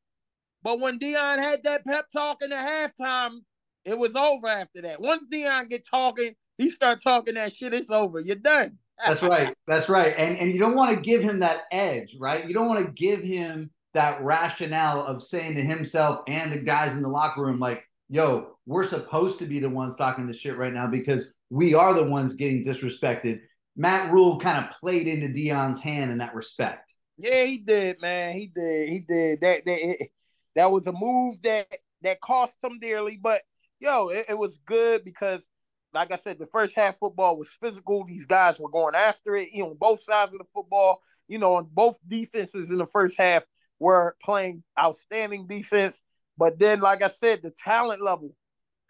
But 0.64 0.80
when 0.80 1.00
Deion 1.00 1.38
had 1.38 1.64
that 1.64 1.86
pep 1.86 2.10
talk 2.12 2.42
in 2.42 2.50
the 2.50 2.56
halftime, 2.56 3.38
it 3.86 3.98
was 3.98 4.16
over 4.16 4.48
after 4.48 4.82
that. 4.82 5.00
Once 5.00 5.28
Deion 5.32 5.70
get 5.70 5.88
talking, 5.88 6.36
he 6.58 6.70
start 6.70 7.02
talking 7.02 7.36
that 7.36 7.54
shit. 7.54 7.74
It's 7.74 7.92
over. 7.92 8.20
You're 8.20 8.36
done. 8.36 8.78
That's 9.06 9.24
right. 9.24 9.56
That's 9.68 9.90
right. 9.90 10.14
And 10.18 10.38
and 10.38 10.52
you 10.52 10.60
don't 10.60 10.76
want 10.76 10.96
to 10.96 11.02
give 11.02 11.22
him 11.22 11.40
that 11.40 11.64
edge, 11.72 12.16
right? 12.20 12.48
You 12.48 12.54
don't 12.54 12.68
want 12.68 12.86
to 12.86 12.92
give 12.94 13.22
him 13.22 13.72
that 13.94 14.22
rationale 14.24 15.06
of 15.06 15.22
saying 15.22 15.56
to 15.56 15.62
himself 15.62 16.22
and 16.28 16.52
the 16.52 16.58
guys 16.58 16.96
in 16.96 17.02
the 17.02 17.10
locker 17.10 17.44
room, 17.44 17.60
like, 17.60 17.86
yo, 18.12 18.58
we're 18.66 18.86
supposed 18.86 19.40
to 19.40 19.46
be 19.46 19.60
the 19.60 19.70
ones 19.70 19.96
talking 19.96 20.28
this 20.28 20.38
shit 20.38 20.58
right 20.58 20.74
now 20.74 20.86
because 20.86 21.28
we 21.50 21.74
are 21.74 21.94
the 21.94 22.04
ones 22.04 22.36
getting 22.36 22.64
disrespected. 22.64 23.40
Matt 23.76 24.12
Rhule 24.12 24.38
kind 24.38 24.64
of 24.64 24.72
played 24.80 25.08
into 25.08 25.28
Deion's 25.28 25.82
hand 25.82 26.12
in 26.12 26.18
that 26.20 26.36
respect. 26.36 26.94
Yeah, 27.18 27.46
he 27.46 27.58
did, 27.58 28.02
man. 28.02 28.36
He 28.38 28.52
did. 28.54 28.90
He 28.90 29.00
did. 29.00 29.42
That 29.42 29.66
that 29.66 30.08
that 30.56 30.72
was 30.72 30.86
a 30.88 30.92
move 30.92 31.42
that 31.44 31.68
that 32.02 32.20
cost 32.20 32.54
him 32.62 32.80
dearly, 32.80 33.18
but 33.22 33.42
yo, 33.80 34.10
it, 34.10 34.26
it 34.30 34.38
was 34.38 34.60
good 34.66 35.06
because 35.06 35.48
like 35.94 36.12
I 36.12 36.16
said, 36.16 36.40
the 36.40 36.46
first 36.46 36.76
half 36.76 36.98
football 36.98 37.38
was 37.38 37.50
physical. 37.50 38.06
These 38.06 38.26
guys 38.26 38.60
were 38.60 38.70
going 38.70 38.96
after 38.96 39.36
it, 39.36 39.50
you 39.52 39.64
know, 39.64 39.76
both 39.78 40.02
sides 40.02 40.34
of 40.34 40.40
the 40.40 40.46
football. 40.54 41.02
You 41.28 41.40
know, 41.40 41.62
both 41.64 41.98
defenses 42.08 42.72
in 42.72 42.78
the 42.78 42.88
first 42.88 43.18
half 43.18 43.46
were 43.80 44.16
playing 44.22 44.64
outstanding 44.80 45.48
defense. 45.48 46.02
But 46.42 46.58
then, 46.58 46.80
like 46.80 47.04
I 47.04 47.08
said, 47.08 47.44
the 47.44 47.52
talent 47.52 48.02
level, 48.02 48.32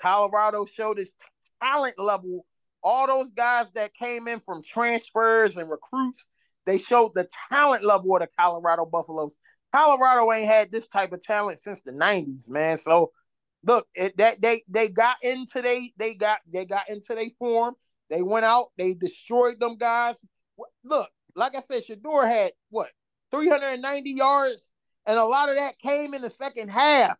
Colorado 0.01 0.63
showed 0.65 0.99
its 0.99 1.13
talent 1.61 1.95
level. 1.97 2.45
All 2.81 3.07
those 3.07 3.29
guys 3.31 3.73
that 3.73 3.93
came 3.93 4.29
in 4.29 4.39
from 4.39 4.63
transfers 4.63 5.57
and 5.57 5.69
recruits, 5.69 6.27
they 6.65 6.77
showed 6.77 7.13
the 7.13 7.27
talent 7.51 7.83
level 7.83 8.15
of 8.15 8.21
the 8.21 8.29
Colorado 8.39 8.85
Buffaloes. 8.85 9.35
Colorado 9.75 10.31
ain't 10.31 10.47
had 10.47 10.71
this 10.71 10.87
type 10.87 11.11
of 11.11 11.21
talent 11.21 11.59
since 11.59 11.81
the 11.81 11.91
90s, 11.91 12.49
man. 12.49 12.77
So 12.77 13.11
look, 13.65 13.85
it, 13.95 14.15
that 14.15 14.41
they 14.41 14.63
they 14.69 14.87
got 14.87 15.17
into 15.21 15.61
they 15.61 15.91
they 15.97 16.13
got 16.13 16.39
they 16.49 16.63
got 16.63 16.89
into 16.89 17.15
their 17.15 17.31
form. 17.37 17.75
They 18.09 18.21
went 18.21 18.45
out, 18.45 18.67
they 18.77 18.93
destroyed 18.93 19.59
them 19.59 19.75
guys. 19.75 20.15
Look, 20.85 21.09
like 21.35 21.53
I 21.57 21.59
said, 21.59 21.83
Shedeur 21.83 22.25
had 22.25 22.53
what 22.69 22.87
390 23.31 24.09
yards, 24.09 24.71
and 25.05 25.17
a 25.17 25.25
lot 25.25 25.49
of 25.49 25.57
that 25.57 25.77
came 25.79 26.13
in 26.13 26.21
the 26.21 26.29
second 26.29 26.69
half. 26.71 27.17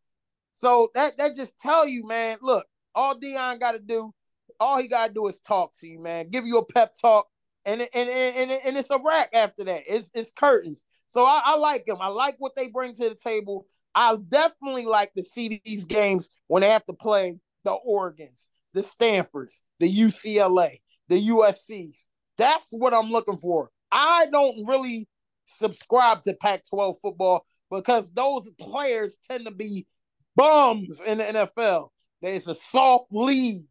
So 0.53 0.89
that 0.96 1.17
that 1.17 1.36
just 1.36 1.58
tell 1.60 1.88
you, 1.88 2.05
man. 2.05 2.38
Look, 2.41 2.65
all 2.93 3.20
Deion 3.20 3.60
got 3.60 3.74
to 3.74 3.79
do, 3.79 4.13
all 4.60 4.79
he 4.79 4.88
got 4.88 5.08
to 5.08 5.13
do 5.13 5.27
is 5.27 5.39
talk 5.39 5.74
to 5.79 5.88
you, 5.88 6.00
man. 6.00 6.29
Give 6.29 6.46
you 6.46 6.58
a 6.58 6.65
pep 6.65 6.96
talk, 7.00 7.27
and 7.65 7.81
and 7.81 7.89
and, 7.93 8.36
and, 8.36 8.51
and 8.51 8.77
it's 8.77 8.89
a 8.89 9.00
wrap 9.03 9.29
after 9.34 9.63
that. 9.65 9.84
It's 9.88 10.12
it's 10.13 10.31
curtains. 10.31 10.84
So 11.08 11.24
I, 11.24 11.41
I 11.43 11.55
like 11.58 11.88
him. 11.88 11.98
I 12.00 12.08
like 12.08 12.36
what 12.39 12.55
they 12.55 12.67
bring 12.67 12.96
to 12.96 13.10
the 13.10 13.15
table. 13.15 13.65
I 13.93 14.15
definitely 14.29 14.86
like 14.86 15.13
to 15.15 15.24
see 15.24 15.62
these 15.65 15.86
games 15.86 16.29
when 16.48 16.62
they 16.62 16.70
have 16.70 16.86
to 16.86 16.93
play 16.93 17.38
the 17.65 17.77
Oregons, 17.86 18.48
the 18.74 18.84
Stanfords, 18.84 19.63
the 19.79 19.93
UCLA, 19.93 20.79
the 21.10 21.27
USCs. 21.29 22.08
That's 22.38 22.70
what 22.72 22.93
I'm 22.93 23.10
looking 23.10 23.38
for. 23.38 23.70
I 23.91 24.27
don't 24.31 24.65
really 24.67 25.08
subscribe 25.46 26.24
to 26.24 26.34
Pac 26.34 26.63
12 26.70 26.96
football 27.01 27.46
because 27.70 28.12
those 28.13 28.50
players 28.60 29.17
tend 29.29 29.46
to 29.46 29.51
be 29.51 29.86
bums 30.36 31.00
in 31.06 31.18
the 31.20 31.24
NFL. 31.24 31.90
There's 32.22 32.48
a 32.48 32.56
soft 32.56 33.06
league. 33.12 33.66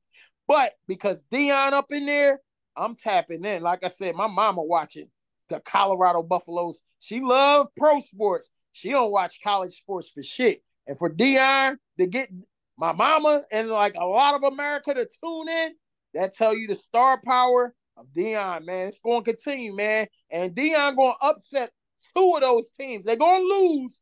But 0.49 0.73
because 0.89 1.25
Deion 1.33 1.73
up 1.73 1.87
in 1.91 2.07
there, 2.07 2.41
I'm 2.77 2.97
tapping 2.97 3.45
in. 3.45 3.63
Like 3.63 3.85
I 3.85 3.89
said, 3.89 4.15
my 4.15 4.27
mama 4.27 4.63
watching 4.63 5.09
the 5.49 5.61
Colorado 5.61 6.23
Buffaloes. 6.23 6.83
She 6.99 7.21
loved 7.21 7.71
pro 7.77 8.01
sports. 8.01 8.51
She 8.73 8.91
don't 8.91 9.11
watch 9.13 9.41
college 9.43 9.73
sports 9.73 10.09
for 10.09 10.23
shit. 10.23 10.63
And 10.87 10.99
for 10.99 11.13
Deion 11.13 11.77
to 11.99 12.07
get 12.07 12.31
my 12.77 12.93
mama 12.93 13.43
and 13.53 13.69
like 13.69 13.95
a 13.97 14.07
lot 14.07 14.35
of 14.35 14.53
America 14.53 14.95
to 14.95 15.07
tune 15.23 15.49
in, 15.49 15.75
that 16.15 16.35
tell 16.35 16.57
you 16.57 16.67
the 16.67 16.75
star 16.75 17.21
power 17.25 17.75
of 17.97 18.07
Deion, 18.17 18.65
man. 18.65 18.89
It's 18.89 19.01
going 19.01 19.23
to 19.23 19.33
continue, 19.33 19.75
man. 19.75 20.09
And 20.31 20.55
Deion 20.55 20.97
going 20.97 21.15
to 21.21 21.27
upset 21.27 21.71
two 22.17 22.33
of 22.35 22.41
those 22.41 22.71
teams. 22.73 23.05
They're 23.05 23.17
going 23.17 23.43
to 23.43 23.55
lose, 23.55 24.01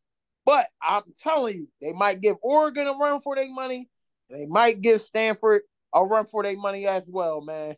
but 0.48 0.66
I'm 0.80 1.02
telling 1.18 1.58
you, 1.58 1.68
they 1.82 1.92
might 1.92 2.22
give 2.22 2.36
Oregon 2.40 2.86
a 2.86 2.94
run 2.94 3.20
for 3.20 3.36
their 3.36 3.52
money. 3.52 3.90
They 4.30 4.46
might 4.46 4.80
give 4.80 5.02
Stanford 5.02 5.60
a 5.94 6.02
run 6.02 6.24
for 6.24 6.42
their 6.42 6.56
money 6.56 6.86
as 6.86 7.06
well, 7.06 7.42
man. 7.42 7.74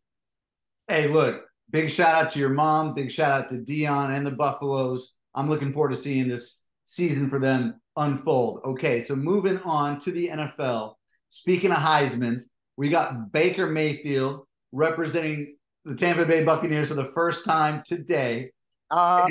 Hey, 0.87 1.09
look, 1.09 1.47
big 1.69 1.91
shout 1.91 2.15
out 2.15 2.31
to 2.31 2.39
your 2.39 2.50
mom. 2.50 2.95
Big 2.95 3.11
shout 3.11 3.33
out 3.33 3.50
to 3.50 3.57
Deion 3.57 4.17
and 4.17 4.25
the 4.25 4.31
Buffaloes. 4.31 5.15
I'm 5.35 5.49
looking 5.49 5.73
forward 5.73 5.97
to 5.97 5.97
seeing 5.97 6.29
this 6.29 6.62
season 6.87 7.29
for 7.29 7.41
them 7.41 7.81
unfold. 7.97 8.61
Okay, 8.65 9.00
so 9.00 9.17
moving 9.17 9.59
on 9.62 9.99
to 10.03 10.12
the 10.12 10.29
NFL. 10.29 10.95
Speaking 11.29 11.73
of 11.73 11.79
Heisman's, 11.79 12.50
we 12.77 12.89
got 12.89 13.33
Baker 13.33 13.67
Mayfield 13.67 14.47
representing 14.71 15.57
the 15.85 15.97
Tampa 15.97 16.25
Bay 16.25 16.45
Buccaneers 16.45 16.87
for 16.87 16.95
the 16.95 17.11
first 17.15 17.45
time 17.45 17.83
today. 17.85 18.53
Uh, 18.93 19.27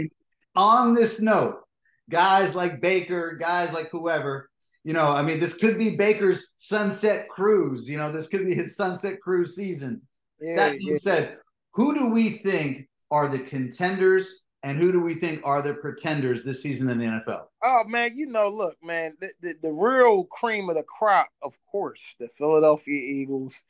on 0.58 0.93
this 0.93 1.22
note, 1.22 1.62
guys 2.10 2.56
like 2.56 2.82
Baker, 2.82 3.38
guys 3.39 3.74
like 3.74 3.89
whoever, 3.89 4.50
you 4.84 4.94
know, 4.94 5.08
I 5.08 5.22
mean, 5.22 5.39
this 5.39 5.56
could 5.56 5.78
be 5.78 5.96
Baker's 5.96 6.51
sunset 6.58 7.30
cruise. 7.30 7.89
You 7.89 7.98
know, 7.98 8.12
this 8.12 8.28
could 8.28 8.46
be 8.46 8.56
his 8.56 8.75
sunset 8.75 9.22
cruise 9.22 9.56
season. 9.56 10.01
Yeah, 10.42 10.56
that 10.56 10.78
being 10.78 10.94
yeah. 10.94 10.98
said, 11.00 11.38
who 11.74 11.94
do 11.94 12.08
we 12.08 12.30
think 12.30 12.88
are 13.12 13.28
the 13.28 13.39
contenders 13.39 14.42
and 14.63 14.78
who 14.78 14.92
do 14.92 15.00
we 15.00 15.16
think 15.16 15.42
are 15.44 15.62
the 15.62 15.74
pretenders 15.74 16.44
this 16.44 16.62
season 16.62 16.89
in 16.89 16.98
the 16.98 17.06
NFL? 17.06 17.46
Oh 17.63 17.84
man, 17.86 18.18
you 18.18 18.25
know, 18.25 18.50
look, 18.50 18.78
man, 18.84 19.16
the, 19.20 19.32
the, 19.42 19.56
the 19.62 19.72
real 19.72 20.24
cream 20.25 20.70
of 20.70 20.75
the 20.75 20.84
crop, 20.84 21.30
of 21.42 21.54
course, 21.72 22.16
the 22.20 22.28
Philadelphia 22.30 23.00
Eagles. 23.00 23.62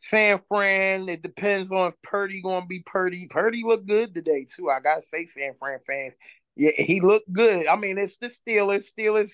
San 0.00 0.38
Fran, 0.48 1.08
it 1.08 1.22
depends 1.22 1.72
on 1.72 1.88
if 1.88 2.00
Purdy 2.02 2.40
gonna 2.40 2.66
be 2.66 2.80
Purdy. 2.86 3.26
Purdy 3.26 3.64
looked 3.64 3.88
good 3.88 4.14
today 4.14 4.46
too. 4.48 4.70
I 4.70 4.78
gotta 4.78 5.02
say, 5.02 5.26
San 5.26 5.54
Fran 5.54 5.80
fans, 5.84 6.16
yeah, 6.58 6.72
he 6.76 7.00
looked 7.00 7.32
good. 7.32 7.66
I 7.66 7.76
mean, 7.76 7.96
it's 7.98 8.18
the 8.18 8.28
Steelers. 8.28 8.92
Steelers 8.92 9.32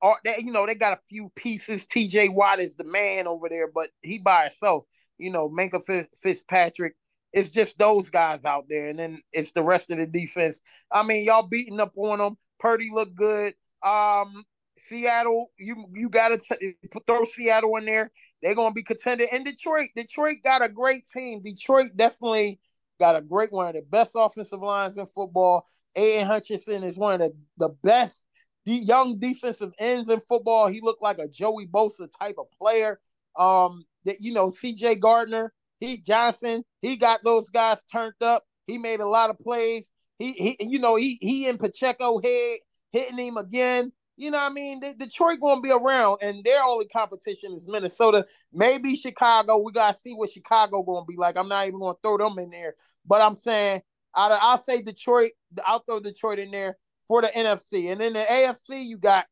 are 0.00 0.18
that 0.24 0.42
you 0.42 0.50
know, 0.50 0.66
they 0.66 0.74
got 0.74 0.98
a 0.98 1.02
few 1.08 1.30
pieces. 1.36 1.86
TJ 1.86 2.34
Watt 2.34 2.58
is 2.58 2.74
the 2.76 2.84
man 2.84 3.28
over 3.28 3.48
there, 3.48 3.70
but 3.72 3.90
he 4.02 4.18
by 4.18 4.42
himself. 4.42 4.84
You 5.18 5.30
know, 5.30 5.48
Minkah 5.48 6.06
Fitzpatrick 6.16 6.94
it's 7.32 7.50
just 7.50 7.78
those 7.78 8.10
guys 8.10 8.44
out 8.44 8.66
there, 8.68 8.90
and 8.90 8.98
then 8.98 9.22
it's 9.32 9.52
the 9.52 9.62
rest 9.62 9.90
of 9.90 9.98
the 9.98 10.06
defense. 10.06 10.60
I 10.90 11.02
mean, 11.02 11.24
y'all 11.24 11.46
beating 11.46 11.80
up 11.80 11.92
on 11.96 12.18
them. 12.18 12.36
Purdy 12.60 12.90
looked 12.92 13.16
good. 13.16 13.54
Um, 13.82 14.44
Seattle, 14.78 15.50
you 15.58 15.86
you 15.92 16.08
gotta 16.08 16.38
t- 16.38 16.74
throw 17.06 17.24
Seattle 17.24 17.76
in 17.76 17.86
there. 17.86 18.10
They're 18.42 18.54
gonna 18.54 18.74
be 18.74 18.82
contended. 18.82 19.28
And 19.32 19.44
Detroit, 19.44 19.88
Detroit 19.96 20.38
got 20.44 20.62
a 20.62 20.68
great 20.68 21.06
team. 21.06 21.42
Detroit 21.42 21.96
definitely 21.96 22.60
got 23.00 23.16
a 23.16 23.22
great 23.22 23.52
one 23.52 23.68
of 23.68 23.74
the 23.74 23.82
best 23.82 24.12
offensive 24.14 24.60
lines 24.60 24.98
in 24.98 25.06
football. 25.06 25.66
Aidan 25.96 26.26
Hutchinson 26.26 26.82
is 26.82 26.96
one 26.96 27.20
of 27.20 27.20
the, 27.20 27.36
the 27.58 27.68
best 27.82 28.26
young 28.64 29.18
defensive 29.18 29.72
ends 29.78 30.08
in 30.08 30.20
football. 30.20 30.68
He 30.68 30.80
looked 30.80 31.02
like 31.02 31.18
a 31.18 31.28
Joey 31.28 31.66
Bosa 31.66 32.08
type 32.18 32.36
of 32.38 32.46
player. 32.58 33.00
Um, 33.36 33.84
that 34.04 34.20
you 34.20 34.32
know, 34.32 34.48
CJ 34.48 35.00
Gardner, 35.00 35.52
he 35.80 35.98
Johnson, 35.98 36.64
he 36.80 36.96
got 36.96 37.24
those 37.24 37.48
guys 37.50 37.84
turned 37.84 38.20
up. 38.20 38.44
He 38.66 38.78
made 38.78 39.00
a 39.00 39.06
lot 39.06 39.30
of 39.30 39.38
plays. 39.38 39.90
He 40.18 40.32
he 40.32 40.56
you 40.60 40.78
know 40.78 40.96
he 40.96 41.18
he 41.20 41.48
in 41.48 41.58
Pacheco 41.58 42.20
head 42.20 42.58
hitting 42.92 43.18
him 43.18 43.36
again. 43.36 43.92
You 44.16 44.30
know 44.30 44.38
what 44.38 44.50
I 44.50 44.54
mean? 44.54 44.80
Detroit 44.80 45.40
gonna 45.40 45.62
be 45.62 45.70
around, 45.70 46.18
and 46.20 46.44
their 46.44 46.62
only 46.62 46.86
competition 46.86 47.54
is 47.54 47.66
Minnesota. 47.66 48.26
Maybe 48.52 48.94
Chicago. 48.94 49.58
We 49.58 49.72
gotta 49.72 49.98
see 49.98 50.12
what 50.12 50.30
Chicago 50.30 50.82
gonna 50.82 51.06
be 51.06 51.16
like. 51.16 51.36
I'm 51.36 51.48
not 51.48 51.66
even 51.66 51.80
gonna 51.80 51.96
throw 52.02 52.18
them 52.18 52.38
in 52.38 52.50
there, 52.50 52.74
but 53.06 53.22
I'm 53.22 53.34
saying 53.34 53.82
I'll, 54.14 54.38
I'll 54.40 54.62
say 54.62 54.82
Detroit. 54.82 55.32
I'll 55.66 55.80
throw 55.80 56.00
Detroit 56.00 56.38
in 56.38 56.50
there 56.50 56.76
for 57.08 57.22
the 57.22 57.28
NFC, 57.28 57.90
and 57.92 58.00
then 58.00 58.12
the 58.12 58.20
AFC 58.20 58.84
you 58.84 58.98
got 58.98 59.26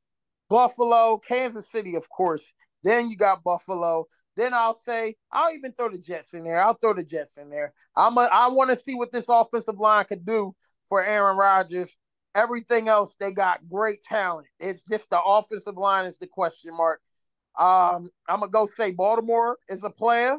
Buffalo, 0.49 1.18
Kansas 1.18 1.70
City, 1.70 1.94
of 1.96 2.08
course. 2.08 2.52
Then 2.82 3.10
you 3.10 3.16
got 3.16 3.44
Buffalo. 3.44 4.06
Then 4.37 4.54
I'll 4.54 4.75
say 4.75 5.16
I'll 5.32 5.54
even 5.54 5.72
throw 5.72 5.90
the 5.90 5.99
Jets 5.99 6.34
in 6.34 6.44
there. 6.44 6.62
I'll 6.62 6.75
throw 6.75 6.94
the 6.94 7.04
Jets 7.04 7.37
in 7.37 7.50
there. 7.50 7.72
I'm 7.96 8.16
a, 8.16 8.28
I 8.32 8.49
want 8.49 8.70
to 8.70 8.76
see 8.76 8.94
what 8.94 9.12
this 9.12 9.26
offensive 9.28 9.78
line 9.78 10.04
could 10.06 10.25
do 10.25 10.54
for 10.88 11.04
Aaron 11.04 11.37
Rodgers. 11.37 11.99
Everything 12.34 12.88
else, 12.88 13.16
they 13.18 13.32
got 13.32 13.68
great 13.68 14.02
talent. 14.02 14.46
It's 14.60 14.84
just 14.84 15.10
the 15.10 15.20
offensive 15.20 15.76
line 15.76 16.06
is 16.06 16.18
the 16.18 16.26
question 16.26 16.76
mark. 16.76 17.00
Um, 17.58 18.08
I'm 18.28 18.40
gonna 18.40 18.49
go 18.50 18.66
say 18.76 18.92
Baltimore 18.92 19.58
is 19.68 19.84
a 19.84 19.90
player. 19.90 20.37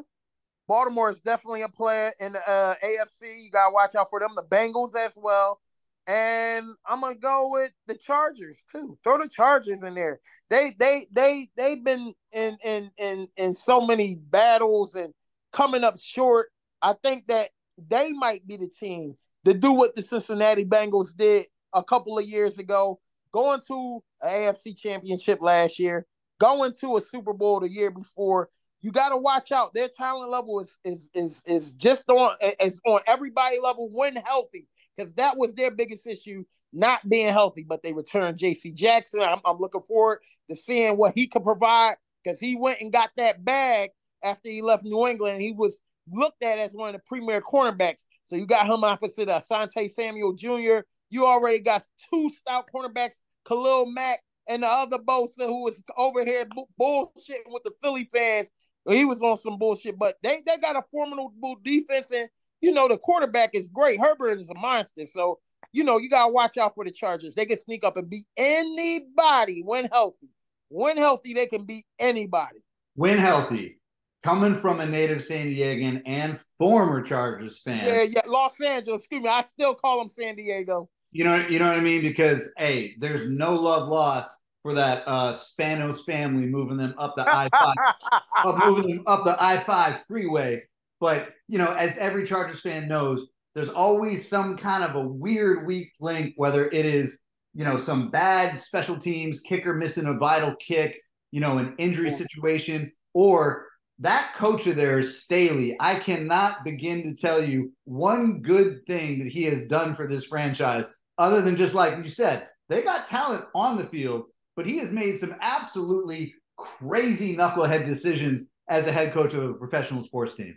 Baltimore 0.72 1.10
is 1.10 1.20
definitely 1.20 1.60
a 1.60 1.68
player 1.68 2.12
in 2.18 2.32
the 2.32 2.40
uh, 2.50 2.74
AFC. 2.82 3.44
You 3.44 3.50
gotta 3.50 3.74
watch 3.74 3.94
out 3.94 4.08
for 4.08 4.18
them. 4.20 4.30
The 4.34 4.42
Bengals 4.42 4.96
as 4.96 5.18
well. 5.20 5.60
And 6.06 6.64
I'm 6.86 7.02
gonna 7.02 7.14
go 7.14 7.50
with 7.50 7.72
the 7.86 7.94
Chargers 7.94 8.64
too. 8.72 8.96
Throw 9.04 9.18
the 9.18 9.28
Chargers 9.28 9.82
in 9.82 9.94
there. 9.94 10.20
They 10.48 10.74
they 10.78 11.08
they 11.12 11.50
they've 11.58 11.84
been 11.84 12.14
in 12.32 12.56
in 12.64 12.90
in 12.96 13.28
in 13.36 13.54
so 13.54 13.82
many 13.82 14.14
battles 14.14 14.94
and 14.94 15.12
coming 15.52 15.84
up 15.84 15.96
short. 16.00 16.48
I 16.80 16.94
think 17.02 17.26
that 17.26 17.50
they 17.76 18.14
might 18.14 18.46
be 18.46 18.56
the 18.56 18.68
team 18.68 19.18
to 19.44 19.52
do 19.52 19.72
what 19.72 19.94
the 19.94 20.00
Cincinnati 20.00 20.64
Bengals 20.64 21.14
did 21.14 21.48
a 21.74 21.84
couple 21.84 22.18
of 22.18 22.26
years 22.26 22.56
ago, 22.56 22.98
going 23.30 23.60
to 23.68 24.02
an 24.22 24.30
AFC 24.30 24.74
championship 24.80 25.42
last 25.42 25.78
year, 25.78 26.06
going 26.40 26.72
to 26.80 26.96
a 26.96 27.00
Super 27.02 27.34
Bowl 27.34 27.60
the 27.60 27.70
year 27.70 27.90
before. 27.90 28.48
You 28.82 28.90
got 28.90 29.10
to 29.10 29.16
watch 29.16 29.52
out. 29.52 29.74
Their 29.74 29.88
talent 29.88 30.30
level 30.30 30.60
is 30.60 30.78
is 30.84 31.10
is 31.14 31.42
is 31.46 31.72
just 31.74 32.08
on 32.08 32.36
is 32.60 32.80
on 32.84 32.98
everybody 33.06 33.58
level 33.60 33.88
when 33.90 34.16
healthy 34.16 34.66
because 34.96 35.14
that 35.14 35.36
was 35.36 35.54
their 35.54 35.70
biggest 35.70 36.06
issue, 36.06 36.44
not 36.72 37.08
being 37.08 37.28
healthy. 37.28 37.64
But 37.66 37.82
they 37.82 37.92
returned 37.92 38.38
J.C. 38.38 38.72
Jackson. 38.72 39.20
I'm, 39.20 39.40
I'm 39.44 39.58
looking 39.58 39.82
forward 39.82 40.18
to 40.50 40.56
seeing 40.56 40.96
what 40.96 41.14
he 41.14 41.28
could 41.28 41.44
provide 41.44 41.94
because 42.22 42.40
he 42.40 42.56
went 42.56 42.80
and 42.80 42.92
got 42.92 43.10
that 43.16 43.44
bag 43.44 43.90
after 44.22 44.48
he 44.48 44.62
left 44.62 44.84
New 44.84 45.06
England. 45.06 45.40
He 45.40 45.52
was 45.52 45.80
looked 46.12 46.42
at 46.42 46.58
as 46.58 46.72
one 46.72 46.88
of 46.88 47.00
the 47.00 47.06
premier 47.06 47.40
cornerbacks. 47.40 48.04
So 48.24 48.34
you 48.34 48.46
got 48.46 48.66
him 48.66 48.82
opposite 48.82 49.28
Asante 49.28 49.90
Samuel 49.90 50.32
Jr. 50.32 50.80
You 51.10 51.26
already 51.26 51.60
got 51.60 51.82
two 52.10 52.30
stout 52.30 52.68
cornerbacks, 52.74 53.20
Khalil 53.46 53.86
Mack 53.86 54.20
and 54.48 54.62
the 54.62 54.66
other 54.66 54.98
Bosa 54.98 55.46
who 55.46 55.62
was 55.62 55.82
over 55.96 56.24
here 56.24 56.44
bullshitting 56.80 57.48
with 57.48 57.62
the 57.64 57.72
Philly 57.82 58.08
fans. 58.12 58.50
He 58.88 59.04
was 59.04 59.22
on 59.22 59.36
some 59.36 59.58
bullshit, 59.58 59.98
but 59.98 60.16
they, 60.22 60.42
they 60.44 60.56
got 60.56 60.76
a 60.76 60.82
formidable 60.90 61.56
defense, 61.62 62.10
and 62.10 62.28
you 62.60 62.72
know 62.72 62.88
the 62.88 62.98
quarterback 62.98 63.50
is 63.54 63.68
great. 63.68 64.00
Herbert 64.00 64.40
is 64.40 64.50
a 64.50 64.54
monster, 64.54 65.06
so 65.06 65.38
you 65.72 65.84
know 65.84 65.98
you 65.98 66.10
gotta 66.10 66.32
watch 66.32 66.56
out 66.56 66.74
for 66.74 66.84
the 66.84 66.90
Chargers. 66.90 67.34
They 67.34 67.46
can 67.46 67.58
sneak 67.58 67.84
up 67.84 67.96
and 67.96 68.10
beat 68.10 68.26
anybody 68.36 69.62
when 69.64 69.86
healthy. 69.86 70.28
When 70.68 70.96
healthy, 70.96 71.34
they 71.34 71.46
can 71.46 71.64
beat 71.64 71.86
anybody. 71.98 72.58
When 72.94 73.18
healthy, 73.18 73.80
coming 74.24 74.60
from 74.60 74.80
a 74.80 74.86
native 74.86 75.22
San 75.22 75.46
Diegan 75.46 76.02
and 76.06 76.38
former 76.58 77.02
Chargers 77.02 77.60
fan. 77.60 77.86
Yeah, 77.86 78.02
yeah, 78.02 78.22
Los 78.26 78.60
Angeles. 78.60 79.02
Excuse 79.02 79.22
me, 79.22 79.28
I 79.28 79.42
still 79.42 79.74
call 79.74 79.98
them 80.00 80.08
San 80.08 80.34
Diego. 80.34 80.88
You 81.12 81.24
know, 81.24 81.36
you 81.46 81.58
know 81.58 81.68
what 81.68 81.76
I 81.76 81.82
mean? 81.82 82.02
Because 82.02 82.52
hey, 82.56 82.96
there's 82.98 83.28
no 83.28 83.54
love 83.54 83.88
lost 83.88 84.32
for 84.62 84.74
that 84.74 85.02
uh 85.06 85.34
Spanos 85.34 86.04
family 86.04 86.46
moving 86.46 86.76
them 86.76 86.94
up 86.98 87.14
the 87.16 87.28
I 87.28 87.48
five, 87.50 88.58
moving 88.64 88.96
them 88.96 89.04
up 89.06 89.24
the 89.24 89.42
I 89.42 89.62
five 89.64 90.00
freeway. 90.08 90.62
But 91.00 91.30
you 91.48 91.58
know, 91.58 91.72
as 91.74 91.98
every 91.98 92.26
Chargers 92.26 92.60
fan 92.60 92.88
knows, 92.88 93.26
there's 93.54 93.68
always 93.68 94.28
some 94.28 94.56
kind 94.56 94.84
of 94.84 94.94
a 94.94 95.08
weird 95.08 95.66
weak 95.66 95.92
link, 96.00 96.34
whether 96.36 96.68
it 96.68 96.86
is 96.86 97.18
you 97.54 97.64
know 97.64 97.78
some 97.78 98.10
bad 98.10 98.58
special 98.58 98.98
teams 98.98 99.40
kicker 99.40 99.74
missing 99.74 100.06
a 100.06 100.14
vital 100.14 100.54
kick, 100.56 101.00
you 101.32 101.40
know, 101.40 101.58
an 101.58 101.74
injury 101.78 102.10
situation, 102.10 102.92
or 103.14 103.66
that 103.98 104.34
coach 104.36 104.66
of 104.66 104.76
theirs, 104.76 105.22
Staley, 105.22 105.76
I 105.78 105.96
cannot 105.96 106.64
begin 106.64 107.02
to 107.04 107.14
tell 107.14 107.42
you 107.42 107.72
one 107.84 108.40
good 108.40 108.84
thing 108.86 109.20
that 109.20 109.28
he 109.28 109.44
has 109.44 109.66
done 109.66 109.94
for 109.94 110.08
this 110.08 110.24
franchise, 110.24 110.86
other 111.18 111.40
than 111.40 111.56
just 111.56 111.74
like 111.74 111.96
you 111.98 112.08
said, 112.08 112.48
they 112.68 112.82
got 112.82 113.06
talent 113.06 113.44
on 113.54 113.76
the 113.76 113.86
field, 113.86 114.24
but 114.56 114.66
he 114.66 114.78
has 114.78 114.90
made 114.90 115.18
some 115.18 115.34
absolutely 115.40 116.34
crazy 116.56 117.36
knucklehead 117.36 117.84
decisions 117.84 118.44
as 118.68 118.86
a 118.86 118.92
head 118.92 119.12
coach 119.12 119.34
of 119.34 119.42
a 119.42 119.54
professional 119.54 120.04
sports 120.04 120.34
team. 120.34 120.56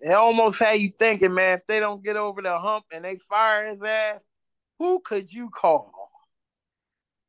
It 0.00 0.12
almost 0.12 0.58
had 0.58 0.80
you 0.80 0.92
thinking, 0.98 1.34
man, 1.34 1.58
if 1.58 1.66
they 1.66 1.78
don't 1.78 2.02
get 2.02 2.16
over 2.16 2.40
the 2.40 2.58
hump 2.58 2.86
and 2.92 3.04
they 3.04 3.16
fire 3.28 3.68
his 3.68 3.82
ass, 3.82 4.24
who 4.78 5.00
could 5.00 5.32
you 5.32 5.50
call? 5.50 5.92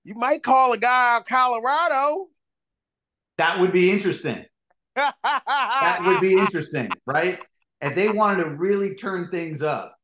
You 0.04 0.16
might 0.16 0.42
call 0.42 0.74
a 0.74 0.78
guy 0.78 1.16
out 1.16 1.22
of 1.22 1.28
Colorado. 1.28 2.28
That 3.38 3.60
would 3.60 3.74
be 3.74 3.92
interesting 3.92 4.46
that 4.96 6.00
would 6.04 6.22
be 6.22 6.34
interesting, 6.38 6.90
right? 7.06 7.40
If 7.82 7.96
they 7.96 8.10
wanted 8.10 8.44
to 8.44 8.50
really 8.52 8.96
turn 8.96 9.30
things 9.30 9.62
up, 9.62 9.96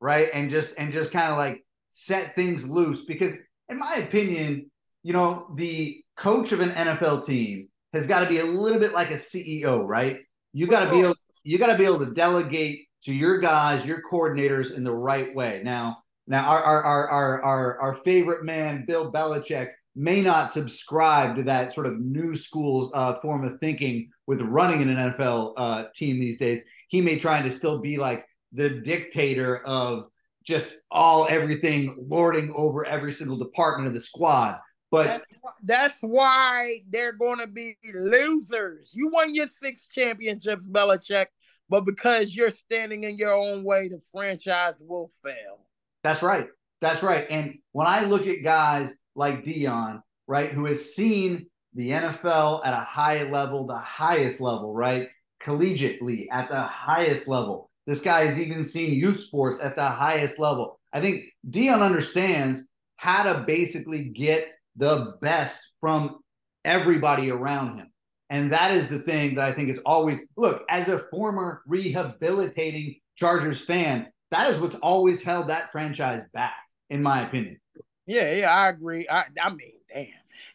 right, 0.00 0.28
and 0.32 0.50
just 0.50 0.74
and 0.78 0.92
just 0.92 1.12
kind 1.12 1.30
of 1.30 1.38
like 1.38 1.64
set 1.88 2.34
things 2.34 2.68
loose, 2.68 3.04
because 3.04 3.34
in 3.68 3.78
my 3.78 3.96
opinion, 3.96 4.70
you 5.02 5.12
know, 5.12 5.46
the 5.56 6.02
coach 6.16 6.52
of 6.52 6.60
an 6.60 6.70
NFL 6.70 7.26
team 7.26 7.68
has 7.92 8.06
got 8.06 8.20
to 8.20 8.28
be 8.28 8.38
a 8.38 8.44
little 8.44 8.80
bit 8.80 8.92
like 8.92 9.10
a 9.10 9.14
CEO, 9.14 9.84
right? 9.84 10.20
You 10.52 10.66
got 10.66 10.84
to 10.84 10.90
be 10.90 11.00
able, 11.00 11.14
you 11.44 11.58
got 11.58 11.68
to 11.68 11.78
be 11.78 11.84
able 11.84 12.04
to 12.04 12.12
delegate 12.12 12.86
to 13.04 13.12
your 13.12 13.38
guys, 13.38 13.84
your 13.84 14.02
coordinators 14.10 14.74
in 14.74 14.84
the 14.84 14.92
right 14.92 15.34
way. 15.34 15.60
Now, 15.64 15.98
now 16.26 16.48
our 16.48 16.62
our 16.62 16.84
our 16.84 17.42
our 17.42 17.80
our, 17.80 17.94
favorite 18.04 18.44
man, 18.44 18.84
Bill 18.86 19.12
Belichick, 19.12 19.70
may 19.96 20.22
not 20.22 20.52
subscribe 20.52 21.36
to 21.36 21.42
that 21.44 21.72
sort 21.72 21.86
of 21.86 22.00
new 22.00 22.36
school 22.36 22.90
uh, 22.94 23.20
form 23.20 23.44
of 23.44 23.58
thinking 23.60 24.10
with 24.26 24.40
running 24.40 24.82
in 24.82 24.88
an 24.88 25.12
NFL 25.12 25.54
uh, 25.56 25.84
team 25.94 26.20
these 26.20 26.38
days. 26.38 26.62
He 26.88 27.00
may 27.00 27.18
try 27.18 27.42
to 27.42 27.52
still 27.52 27.78
be 27.78 27.96
like 27.98 28.24
the 28.52 28.68
dictator 28.68 29.58
of 29.66 30.04
just 30.44 30.68
all 30.90 31.26
everything 31.28 32.06
lording 32.08 32.52
over 32.56 32.84
every 32.84 33.12
single 33.12 33.38
department 33.38 33.88
of 33.88 33.94
the 33.94 34.00
squad. 34.00 34.58
But 34.92 35.06
that's, 35.06 35.24
that's 35.62 36.00
why 36.02 36.82
they're 36.90 37.14
going 37.14 37.38
to 37.38 37.46
be 37.46 37.78
losers. 37.94 38.92
You 38.94 39.08
won 39.08 39.34
your 39.34 39.46
six 39.46 39.86
championships, 39.86 40.68
Belichick, 40.68 41.26
but 41.70 41.86
because 41.86 42.36
you're 42.36 42.50
standing 42.50 43.04
in 43.04 43.16
your 43.16 43.32
own 43.32 43.64
way, 43.64 43.88
the 43.88 44.02
franchise 44.12 44.82
will 44.86 45.10
fail. 45.24 45.66
That's 46.04 46.20
right. 46.20 46.46
That's 46.82 47.02
right. 47.02 47.26
And 47.30 47.54
when 47.72 47.86
I 47.86 48.04
look 48.04 48.26
at 48.26 48.44
guys 48.44 48.94
like 49.14 49.46
Deion, 49.46 50.02
right, 50.26 50.50
who 50.50 50.66
has 50.66 50.94
seen 50.94 51.46
the 51.74 51.88
NFL 51.88 52.66
at 52.66 52.74
a 52.74 52.84
high 52.84 53.22
level, 53.22 53.66
the 53.66 53.78
highest 53.78 54.42
level, 54.42 54.74
right? 54.74 55.08
Collegiately 55.42 56.26
at 56.30 56.50
the 56.50 56.60
highest 56.60 57.28
level. 57.28 57.70
This 57.86 58.02
guy 58.02 58.26
has 58.26 58.38
even 58.38 58.66
seen 58.66 58.92
youth 58.92 59.20
sports 59.20 59.58
at 59.62 59.74
the 59.74 59.88
highest 59.88 60.38
level. 60.38 60.78
I 60.92 61.00
think 61.00 61.24
Deion 61.48 61.80
understands 61.80 62.68
how 62.96 63.22
to 63.22 63.44
basically 63.46 64.04
get 64.04 64.52
the 64.76 65.14
best 65.20 65.72
from 65.80 66.18
everybody 66.64 67.30
around 67.30 67.78
him. 67.78 67.88
And 68.30 68.52
that 68.52 68.70
is 68.70 68.88
the 68.88 69.00
thing 69.00 69.34
that 69.34 69.44
I 69.44 69.52
think 69.52 69.68
is 69.68 69.80
always 69.84 70.24
look, 70.36 70.64
as 70.68 70.88
a 70.88 71.04
former 71.10 71.62
rehabilitating 71.66 72.96
Chargers 73.16 73.64
fan, 73.64 74.08
that 74.30 74.50
is 74.50 74.58
what's 74.58 74.76
always 74.76 75.22
held 75.22 75.48
that 75.48 75.70
franchise 75.70 76.22
back, 76.32 76.56
in 76.88 77.02
my 77.02 77.26
opinion. 77.26 77.60
Yeah, 78.06 78.34
yeah, 78.34 78.50
I 78.50 78.68
agree. 78.68 79.06
I, 79.08 79.24
I 79.40 79.50
mean, 79.50 79.74
damn. 79.92 80.06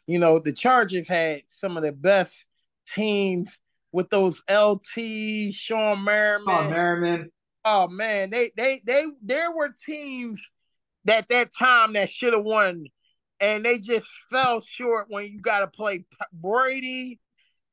You 0.08 0.19
know, 0.19 0.39
the 0.39 0.53
Chargers 0.53 1.08
had 1.08 1.43
some 1.47 1.77
of 1.77 1.84
the 1.84 1.91
best 1.91 2.45
teams 2.93 3.60
with 3.91 4.10
those 4.10 4.41
LT, 4.49 5.51
Shawne 5.53 6.03
Merriman. 6.03 6.56
Oh, 6.56 6.69
Merriman. 6.69 7.32
Oh 7.65 7.88
man, 7.88 8.30
they 8.30 8.51
they 8.56 8.82
they 8.86 9.06
there 9.21 9.51
were 9.51 9.75
teams 9.86 10.51
that 11.06 11.27
that 11.27 11.49
time 11.58 11.93
that 11.93 12.10
should 12.10 12.34
have 12.34 12.43
won, 12.43 12.86
and 13.39 13.63
they 13.63 13.80
just 13.80 14.08
fell 14.30 14.62
short 14.62 15.08
when 15.10 15.26
you 15.26 15.41
got 15.41 15.60
to 15.60 15.67
play 15.67 16.06
Brady. 16.34 17.19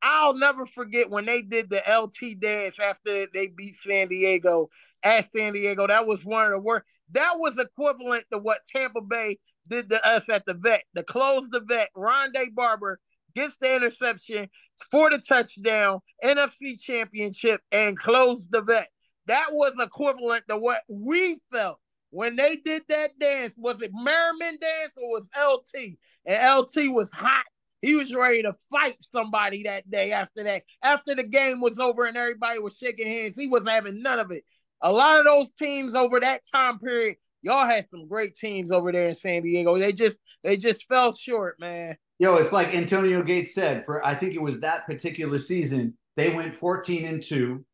I'll 0.03 0.35
never 0.35 0.66
forget 0.66 1.09
when 1.09 1.24
they 1.24 1.40
did 1.40 1.70
the 1.70 1.83
LT 1.88 2.38
dance 2.38 2.79
after 2.79 3.27
they 3.33 3.48
beat 3.57 3.74
San 3.74 4.09
Diego 4.09 4.68
at 5.03 5.31
San 5.31 5.55
Diego. 5.55 5.87
That 5.87 6.07
was 6.07 6.24
one 6.24 6.44
of 6.44 6.50
the 6.50 6.61
worst. 6.61 6.85
That 7.12 7.35
was 7.38 7.59
equivalent 7.59 8.24
to 8.31 8.38
what 8.38 8.61
Tampa 8.70 9.00
Bay 9.00 9.38
did 9.66 9.88
to 9.88 10.07
us 10.07 10.29
at 10.29 10.44
the 10.44 10.55
vet. 10.55 10.83
To 10.94 11.03
close 11.03 11.48
the 11.48 11.61
vet, 11.61 11.88
Rondé 11.96 12.55
Barber 12.55 13.00
gets 13.35 13.57
the 13.57 13.74
interception 13.74 14.48
for 14.90 15.11
the 15.11 15.18
touchdown, 15.18 16.00
NFC 16.22 16.79
championship, 16.79 17.62
and 17.72 17.96
close 17.96 18.48
the 18.48 18.61
vet. 18.61 18.88
That 19.27 19.48
was 19.53 19.72
equivalent 19.81 20.44
to 20.48 20.59
what 20.59 20.83
we 20.88 21.38
felt 21.50 21.79
when 22.14 22.37
they 22.37 22.57
did 22.57 22.83
that 22.88 23.18
dance. 23.18 23.55
Was 23.59 23.83
it 23.83 23.90
Merriman 23.92 24.59
dance 24.61 24.96
or 24.96 25.11
was 25.11 25.29
LT? 25.37 25.96
And 26.27 26.59
LT 26.59 26.92
was 26.92 27.11
hot. 27.12 27.44
He 27.83 27.94
was 27.94 28.14
ready 28.14 28.42
to 28.42 28.55
fight 28.70 28.96
somebody 29.00 29.64
that 29.64 29.90
day 29.90 30.12
after 30.12 30.44
that. 30.44 30.62
After 30.83 31.14
the 31.14 31.24
game 31.24 31.61
was 31.61 31.79
over 31.79 32.05
and 32.05 32.16
everybody 32.16 32.59
was 32.59 32.77
shaking 32.77 33.09
hands, 33.09 33.37
he 33.37 33.46
was 33.46 33.68
having 33.68 34.03
none 34.03 34.18
of 34.18 34.31
it. 34.31 34.44
A 34.81 34.90
lot 34.90 35.18
of 35.18 35.24
those 35.24 35.53
teams 35.53 35.94
over 35.94 36.20
that 36.20 36.42
time 36.50 36.79
period 36.79 37.16
y'all 37.44 37.66
had 37.66 37.88
some 37.90 38.09
great 38.09 38.35
teams 38.35 38.72
over 38.72 38.90
there 38.90 39.09
in 39.09 39.14
San 39.14 39.42
Diego. 39.42 39.79
They 39.79 39.92
just 39.92 40.18
they 40.42 40.57
just 40.57 40.87
fell 40.87 41.12
short, 41.12 41.61
man. 41.61 41.96
Yo, 42.18 42.37
it's 42.37 42.53
like 42.53 42.74
Antonio 42.74 43.22
Gates 43.22 43.55
said. 43.55 43.85
For 43.85 44.05
I 44.05 44.14
think 44.14 44.35
it 44.35 44.42
was 44.42 44.61
that 44.61 44.87
particular 44.87 45.38
season, 45.38 45.94
they 46.16 46.35
went 46.35 46.55
14 46.55 47.05
and 47.05 47.22
two. 47.22 47.64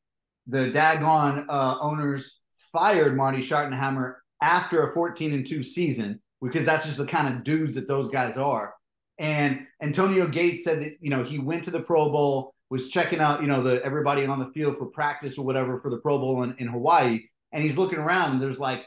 The 0.46 0.70
Dagon 0.70 1.46
uh, 1.48 1.78
owners 1.80 2.40
fired 2.72 3.16
Marty 3.16 3.40
Schottenheimer 3.40 4.14
after 4.40 4.88
a 4.88 4.94
14 4.94 5.32
and 5.32 5.46
two 5.46 5.62
season 5.62 6.20
because 6.42 6.64
that's 6.64 6.86
just 6.86 6.98
the 6.98 7.06
kind 7.06 7.34
of 7.34 7.44
dudes 7.44 7.74
that 7.74 7.88
those 7.88 8.08
guys 8.10 8.36
are. 8.36 8.74
And 9.18 9.66
Antonio 9.82 10.26
Gates 10.26 10.64
said 10.64 10.80
that 10.82 10.96
you 11.00 11.10
know 11.10 11.22
he 11.22 11.38
went 11.38 11.64
to 11.64 11.70
the 11.70 11.82
Pro 11.82 12.10
Bowl, 12.10 12.54
was 12.70 12.88
checking 12.88 13.20
out 13.20 13.42
you 13.42 13.48
know 13.48 13.62
the 13.62 13.84
everybody 13.84 14.24
on 14.24 14.38
the 14.38 14.50
field 14.52 14.78
for 14.78 14.86
practice 14.86 15.36
or 15.36 15.44
whatever 15.44 15.80
for 15.80 15.90
the 15.90 15.98
Pro 15.98 16.18
Bowl 16.18 16.42
in, 16.42 16.54
in 16.58 16.68
Hawaii, 16.68 17.20
and 17.52 17.62
he's 17.62 17.76
looking 17.76 17.98
around 17.98 18.32
and 18.32 18.42
there's 18.42 18.58
like 18.58 18.86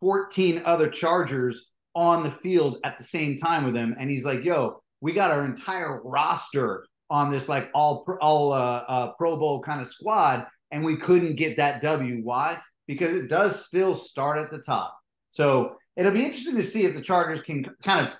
14 0.00 0.62
other 0.64 0.88
Chargers 0.88 1.70
on 1.94 2.22
the 2.22 2.30
field 2.30 2.78
at 2.84 2.98
the 2.98 3.04
same 3.04 3.38
time 3.38 3.64
with 3.64 3.74
him. 3.74 3.96
And 3.98 4.10
he's 4.10 4.24
like, 4.24 4.44
yo, 4.44 4.82
we 5.00 5.12
got 5.12 5.30
our 5.30 5.44
entire 5.44 6.00
roster 6.02 6.84
on 7.10 7.30
this 7.30 7.48
like 7.48 7.70
all 7.74 8.04
all 8.20 8.52
uh, 8.52 8.84
uh, 8.88 9.12
Pro 9.12 9.36
Bowl 9.36 9.62
kind 9.62 9.80
of 9.80 9.88
squad, 9.88 10.46
and 10.70 10.84
we 10.84 10.96
couldn't 10.96 11.36
get 11.36 11.56
that 11.56 11.82
W. 11.82 12.20
Why? 12.22 12.58
Because 12.88 13.14
it 13.14 13.28
does 13.28 13.64
still 13.64 13.94
start 13.94 14.40
at 14.40 14.50
the 14.50 14.58
top. 14.58 14.98
So 15.30 15.76
it'll 15.96 16.10
be 16.10 16.24
interesting 16.24 16.56
to 16.56 16.64
see 16.64 16.84
if 16.84 16.96
the 16.96 17.02
Chargers 17.02 17.42
can 17.42 17.64
kind 17.84 18.08
of 18.08 18.14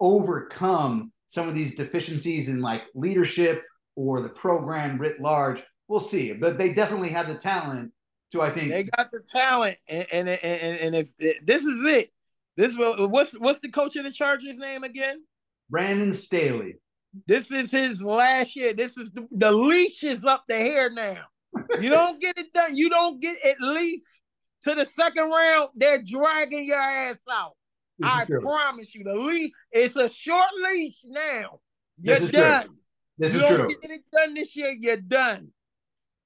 overcome 0.00 1.12
some 1.26 1.48
of 1.48 1.54
these 1.54 1.74
deficiencies 1.74 2.48
in 2.48 2.60
like 2.60 2.82
leadership 2.94 3.64
or 3.96 4.22
the 4.22 4.28
program 4.30 4.96
writ 4.96 5.20
large. 5.20 5.62
We'll 5.88 6.00
see, 6.00 6.32
but 6.32 6.56
they 6.56 6.72
definitely 6.72 7.10
have 7.10 7.28
the 7.28 7.34
talent 7.34 7.92
to. 8.30 8.40
I 8.40 8.50
think 8.50 8.70
they 8.70 8.84
got 8.84 9.10
the 9.10 9.20
talent, 9.20 9.76
and 9.88 10.06
and 10.10 10.28
and, 10.28 10.78
and 10.78 10.94
if, 10.94 11.08
if 11.18 11.44
this 11.44 11.64
is 11.64 11.82
it, 11.84 12.10
this 12.56 12.76
will 12.76 13.08
what's 13.08 13.32
what's 13.38 13.60
the 13.60 13.70
coach 13.70 13.96
of 13.96 14.04
the 14.04 14.12
Chargers 14.12 14.56
name 14.56 14.84
again? 14.84 15.22
Brandon 15.68 16.14
Staley. 16.14 16.76
This 17.26 17.50
is 17.50 17.70
his 17.70 18.02
last 18.02 18.56
year. 18.56 18.72
This 18.72 18.96
is 18.96 19.12
the, 19.12 19.26
the 19.32 19.52
leash 19.52 20.02
is 20.02 20.24
up 20.24 20.44
the 20.48 20.56
hair 20.56 20.88
now. 20.88 21.24
You 21.80 21.90
don't 21.90 22.20
get 22.20 22.38
it 22.38 22.52
done. 22.52 22.76
You 22.76 22.88
don't 22.88 23.20
get 23.20 23.36
at 23.44 23.60
least 23.60 24.06
to 24.62 24.74
the 24.74 24.86
second 24.86 25.30
round. 25.30 25.70
They're 25.74 26.02
dragging 26.02 26.64
your 26.64 26.78
ass 26.78 27.18
out. 27.30 27.52
I 28.02 28.24
promise 28.24 28.94
you. 28.94 29.04
The 29.04 29.14
leash. 29.14 29.50
It's 29.70 29.96
a 29.96 30.08
short 30.08 30.48
leash 30.62 31.04
now. 31.06 31.60
You're 31.98 32.18
this 32.18 32.30
done. 32.30 32.66
True. 32.66 32.76
This 33.18 33.34
you 33.34 33.40
is 33.40 33.48
don't 33.48 33.58
true. 33.60 33.76
Get 33.80 33.90
it 33.90 34.00
done 34.12 34.34
this 34.34 34.56
year. 34.56 34.74
You're 34.78 34.96
done. 34.96 35.48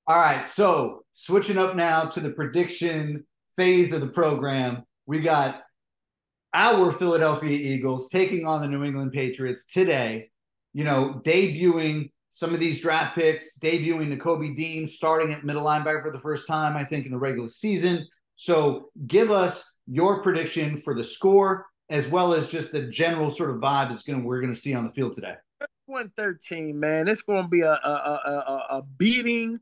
All 0.07 0.17
right. 0.17 0.47
So 0.47 1.05
switching 1.13 1.59
up 1.59 1.75
now 1.75 2.07
to 2.11 2.21
the 2.21 2.31
prediction 2.31 3.27
phase 3.57 3.93
of 3.93 4.01
the 4.01 4.09
program, 4.09 4.85
we 5.07 5.21
got 5.21 5.63
our 6.55 6.93
Philadelphia 6.93 7.51
Eagles 7.51 8.09
taking 8.09 8.47
on 8.47 8.63
the 8.63 8.69
New 8.69 8.85
England 8.85 9.13
Patriots 9.13 9.67
today. 9.67 10.31
You 10.73 10.85
know, 10.85 11.21
debuting 11.25 12.13
some 12.37 12.53
of 12.53 12.61
these 12.61 12.83
draft 12.83 13.15
picks, 13.15 13.59
debuting 13.59 14.15
Nakobe 14.15 14.55
Dean, 14.55 14.87
starting 14.87 15.33
at 15.33 15.43
middle 15.43 15.65
linebacker 15.65 16.03
for 16.03 16.13
the 16.13 16.21
first 16.21 16.47
time, 16.47 16.77
I 16.77 16.85
think, 16.85 17.07
in 17.07 17.11
the 17.11 17.17
regular 17.17 17.49
season. 17.49 18.07
So 18.35 18.91
give 19.07 19.31
us 19.31 19.79
your 19.87 20.23
prediction 20.23 20.79
for 20.79 20.93
the 20.95 21.03
score 21.03 21.65
as 21.89 22.07
well 22.09 22.35
as 22.35 22.49
just 22.49 22.73
the 22.73 22.89
general 22.89 23.31
sort 23.31 23.49
of 23.49 23.57
vibe 23.57 23.89
that's 23.89 24.03
going 24.03 24.21
to 24.21 24.27
we're 24.27 24.43
going 24.43 24.53
to 24.53 24.61
see 24.61 24.75
on 24.75 24.85
the 24.85 24.93
field 24.93 25.15
today. 25.15 25.37
113, 25.87 26.79
man. 26.79 27.09
It's 27.09 27.23
going 27.23 27.45
to 27.45 27.49
be 27.49 27.63
a, 27.63 27.73
a, 27.73 27.75
a, 27.81 28.67
a 28.69 28.83
beating 28.99 29.59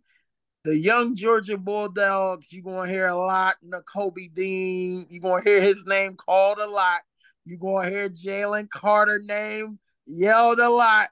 the 0.65 0.77
young 0.77 1.15
Georgia 1.15 1.59
Bulldogs, 1.59 2.51
you're 2.51 2.65
gonna 2.65 2.91
hear 2.91 3.09
a 3.09 3.17
lot. 3.17 3.57
Nakobe 3.63 4.35
Dean, 4.35 5.07
you're 5.11 5.21
gonna 5.21 5.45
hear 5.45 5.61
his 5.61 5.85
name 5.85 6.17
called 6.17 6.59
a 6.59 6.67
lot. 6.67 7.03
You're 7.45 7.59
gonna 7.59 7.91
hear 7.91 8.09
Jalen 8.09 8.71
Carter 8.71 9.21
name 9.23 9.79
yelled 10.07 10.61
a 10.61 10.71
lot. 10.71 11.11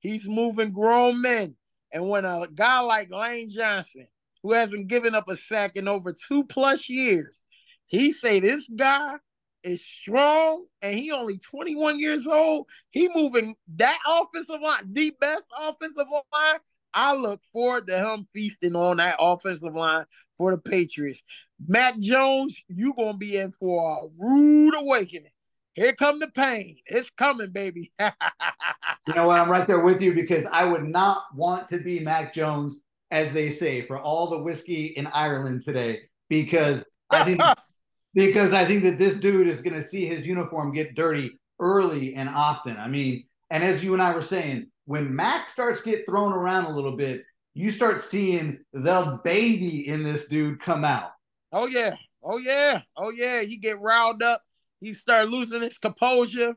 He's 0.00 0.28
moving 0.28 0.72
grown 0.72 1.20
men. 1.20 1.56
And 1.92 2.08
when 2.08 2.24
a 2.24 2.46
guy 2.54 2.80
like 2.80 3.10
Lane 3.10 3.50
Johnson, 3.50 4.06
who 4.42 4.52
hasn't 4.52 4.88
given 4.88 5.14
up 5.14 5.28
a 5.28 5.36
sack 5.36 5.76
in 5.76 5.88
over 5.88 6.12
two 6.12 6.44
plus 6.44 6.88
years, 6.88 7.42
he 7.86 8.12
say 8.12 8.40
this 8.40 8.68
guy 8.68 9.16
is 9.62 9.84
strong 9.84 10.66
and 10.82 10.98
he 10.98 11.10
only 11.10 11.38
21 11.38 11.98
years 11.98 12.26
old. 12.26 12.66
He 12.90 13.08
moving 13.14 13.54
that 13.76 13.98
offensive 14.06 14.60
line, 14.62 14.92
the 14.92 15.12
best 15.20 15.46
offensive 15.60 16.06
line 16.32 16.58
I 16.94 17.14
look 17.14 17.42
forward 17.52 17.86
to 17.88 17.98
him 17.98 18.26
feasting 18.32 18.76
on 18.76 18.96
that 18.98 19.16
offensive 19.18 19.74
line 19.74 20.06
for 20.36 20.52
the 20.52 20.58
Patriots. 20.58 21.22
Matt 21.66 22.00
Jones, 22.00 22.56
you 22.68 22.94
gonna 22.94 23.16
be 23.16 23.36
in 23.36 23.50
for 23.50 24.02
a 24.02 24.08
rude 24.18 24.74
awakening. 24.74 25.30
Here 25.78 25.92
come 25.92 26.18
the 26.18 26.26
pain. 26.26 26.76
It's 26.86 27.08
coming, 27.10 27.52
baby. 27.52 27.92
you 28.00 29.14
know 29.14 29.28
what? 29.28 29.38
I'm 29.38 29.48
right 29.48 29.64
there 29.64 29.84
with 29.84 30.02
you 30.02 30.12
because 30.12 30.44
I 30.46 30.64
would 30.64 30.82
not 30.82 31.22
want 31.36 31.68
to 31.68 31.78
be 31.78 32.00
Mac 32.00 32.34
Jones, 32.34 32.80
as 33.12 33.32
they 33.32 33.50
say, 33.50 33.86
for 33.86 33.96
all 33.96 34.28
the 34.28 34.42
whiskey 34.42 34.86
in 34.86 35.06
Ireland 35.06 35.62
today, 35.62 36.00
because 36.28 36.84
I 37.10 37.22
think 37.22 37.40
because 38.14 38.52
I 38.52 38.64
think 38.64 38.82
that 38.82 38.98
this 38.98 39.18
dude 39.18 39.46
is 39.46 39.62
gonna 39.62 39.80
see 39.80 40.04
his 40.04 40.26
uniform 40.26 40.72
get 40.72 40.96
dirty 40.96 41.38
early 41.60 42.16
and 42.16 42.28
often. 42.28 42.76
I 42.76 42.88
mean, 42.88 43.26
and 43.50 43.62
as 43.62 43.84
you 43.84 43.92
and 43.92 44.02
I 44.02 44.12
were 44.16 44.20
saying, 44.20 44.66
when 44.86 45.14
Mac 45.14 45.48
starts 45.48 45.80
get 45.82 46.06
thrown 46.06 46.32
around 46.32 46.64
a 46.64 46.72
little 46.72 46.96
bit, 46.96 47.22
you 47.54 47.70
start 47.70 48.00
seeing 48.00 48.58
the 48.72 49.20
baby 49.22 49.86
in 49.86 50.02
this 50.02 50.26
dude 50.26 50.60
come 50.60 50.84
out. 50.84 51.12
Oh 51.52 51.68
yeah, 51.68 51.94
oh 52.20 52.38
yeah, 52.38 52.80
oh 52.96 53.10
yeah. 53.10 53.42
You 53.42 53.60
get 53.60 53.78
riled 53.78 54.24
up. 54.24 54.42
He 54.80 54.94
start 54.94 55.28
losing 55.28 55.62
his 55.62 55.78
composure. 55.78 56.54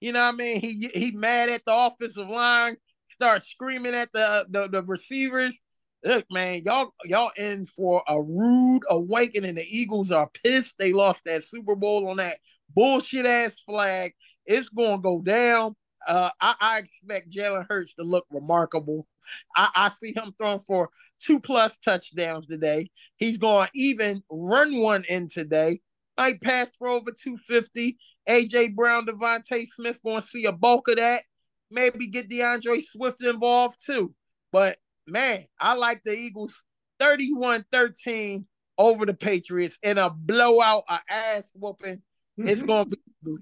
You 0.00 0.12
know 0.12 0.24
what 0.24 0.34
I 0.34 0.36
mean? 0.36 0.60
He 0.60 0.90
he 0.94 1.10
mad 1.12 1.48
at 1.48 1.64
the 1.64 1.74
offensive 1.74 2.28
line. 2.28 2.76
Start 3.08 3.44
screaming 3.44 3.94
at 3.94 4.12
the 4.12 4.46
the, 4.50 4.68
the 4.68 4.82
receivers. 4.82 5.60
Look, 6.04 6.26
man, 6.30 6.62
y'all 6.64 6.92
y'all 7.04 7.30
in 7.36 7.64
for 7.64 8.02
a 8.08 8.20
rude 8.20 8.82
awakening. 8.90 9.54
The 9.54 9.66
Eagles 9.68 10.10
are 10.10 10.28
pissed. 10.42 10.78
They 10.78 10.92
lost 10.92 11.24
that 11.26 11.44
Super 11.44 11.76
Bowl 11.76 12.08
on 12.10 12.16
that 12.16 12.38
bullshit 12.74 13.26
ass 13.26 13.60
flag. 13.60 14.12
It's 14.44 14.68
gonna 14.68 14.98
go 14.98 15.20
down. 15.20 15.76
Uh, 16.06 16.30
I, 16.40 16.54
I 16.60 16.78
expect 16.78 17.30
Jalen 17.30 17.66
Hurts 17.68 17.94
to 17.94 18.02
look 18.02 18.26
remarkable. 18.30 19.06
I, 19.54 19.70
I 19.74 19.88
see 19.90 20.12
him 20.16 20.34
throwing 20.38 20.58
for 20.58 20.90
two 21.20 21.40
plus 21.40 21.78
touchdowns 21.78 22.46
today. 22.46 22.90
He's 23.16 23.38
going 23.38 23.66
to 23.66 23.78
even 23.78 24.22
run 24.30 24.76
one 24.80 25.04
in 25.08 25.28
today. 25.28 25.80
Might 26.16 26.40
pass 26.42 26.74
for 26.76 26.88
over 26.88 27.10
250. 27.10 27.96
AJ 28.28 28.74
Brown, 28.74 29.06
DeVonta 29.06 29.66
Smith 29.66 30.00
going 30.04 30.20
to 30.20 30.26
see 30.26 30.44
a 30.44 30.52
bulk 30.52 30.88
of 30.88 30.96
that. 30.96 31.22
Maybe 31.70 32.06
get 32.08 32.28
DeAndre 32.28 32.82
Swift 32.84 33.22
involved 33.24 33.78
too. 33.84 34.14
But 34.52 34.76
man, 35.06 35.46
I 35.58 35.74
like 35.74 36.02
the 36.04 36.12
Eagles 36.12 36.62
31 37.00 37.64
13 37.72 38.46
over 38.78 39.06
the 39.06 39.14
Patriots 39.14 39.78
in 39.82 39.98
a 39.98 40.10
blowout, 40.10 40.84
a 40.88 41.00
ass 41.08 41.50
whooping. 41.54 42.02
It's 42.38 42.60
mm-hmm. 42.60 42.66
going 42.66 42.90
to 42.90 42.96
be. 43.24 43.36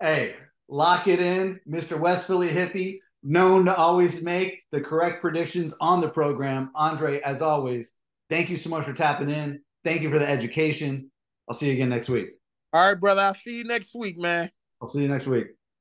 Hey, 0.00 0.34
Lock 0.72 1.06
it 1.06 1.20
in, 1.20 1.60
Mr. 1.68 2.00
West 2.00 2.26
Philly 2.26 2.48
hippie, 2.48 3.00
known 3.22 3.66
to 3.66 3.76
always 3.76 4.22
make 4.22 4.62
the 4.72 4.80
correct 4.80 5.20
predictions 5.20 5.74
on 5.82 6.00
the 6.00 6.08
program. 6.08 6.70
Andre, 6.74 7.20
as 7.20 7.42
always, 7.42 7.92
thank 8.30 8.48
you 8.48 8.56
so 8.56 8.70
much 8.70 8.86
for 8.86 8.94
tapping 8.94 9.28
in. 9.28 9.60
Thank 9.84 10.00
you 10.00 10.10
for 10.10 10.18
the 10.18 10.26
education. 10.26 11.10
I'll 11.52 11.58
see 11.58 11.66
you 11.66 11.74
again 11.74 11.90
next 11.90 12.08
week. 12.08 12.30
All 12.72 12.80
right, 12.80 12.98
brother. 12.98 13.20
I'll 13.20 13.34
see 13.34 13.58
you 13.58 13.64
next 13.64 13.94
week, 13.94 14.16
man. 14.16 14.50
I'll 14.80 14.88
see 14.88 15.02
you 15.02 15.08
next 15.08 15.26
week. 15.26 15.48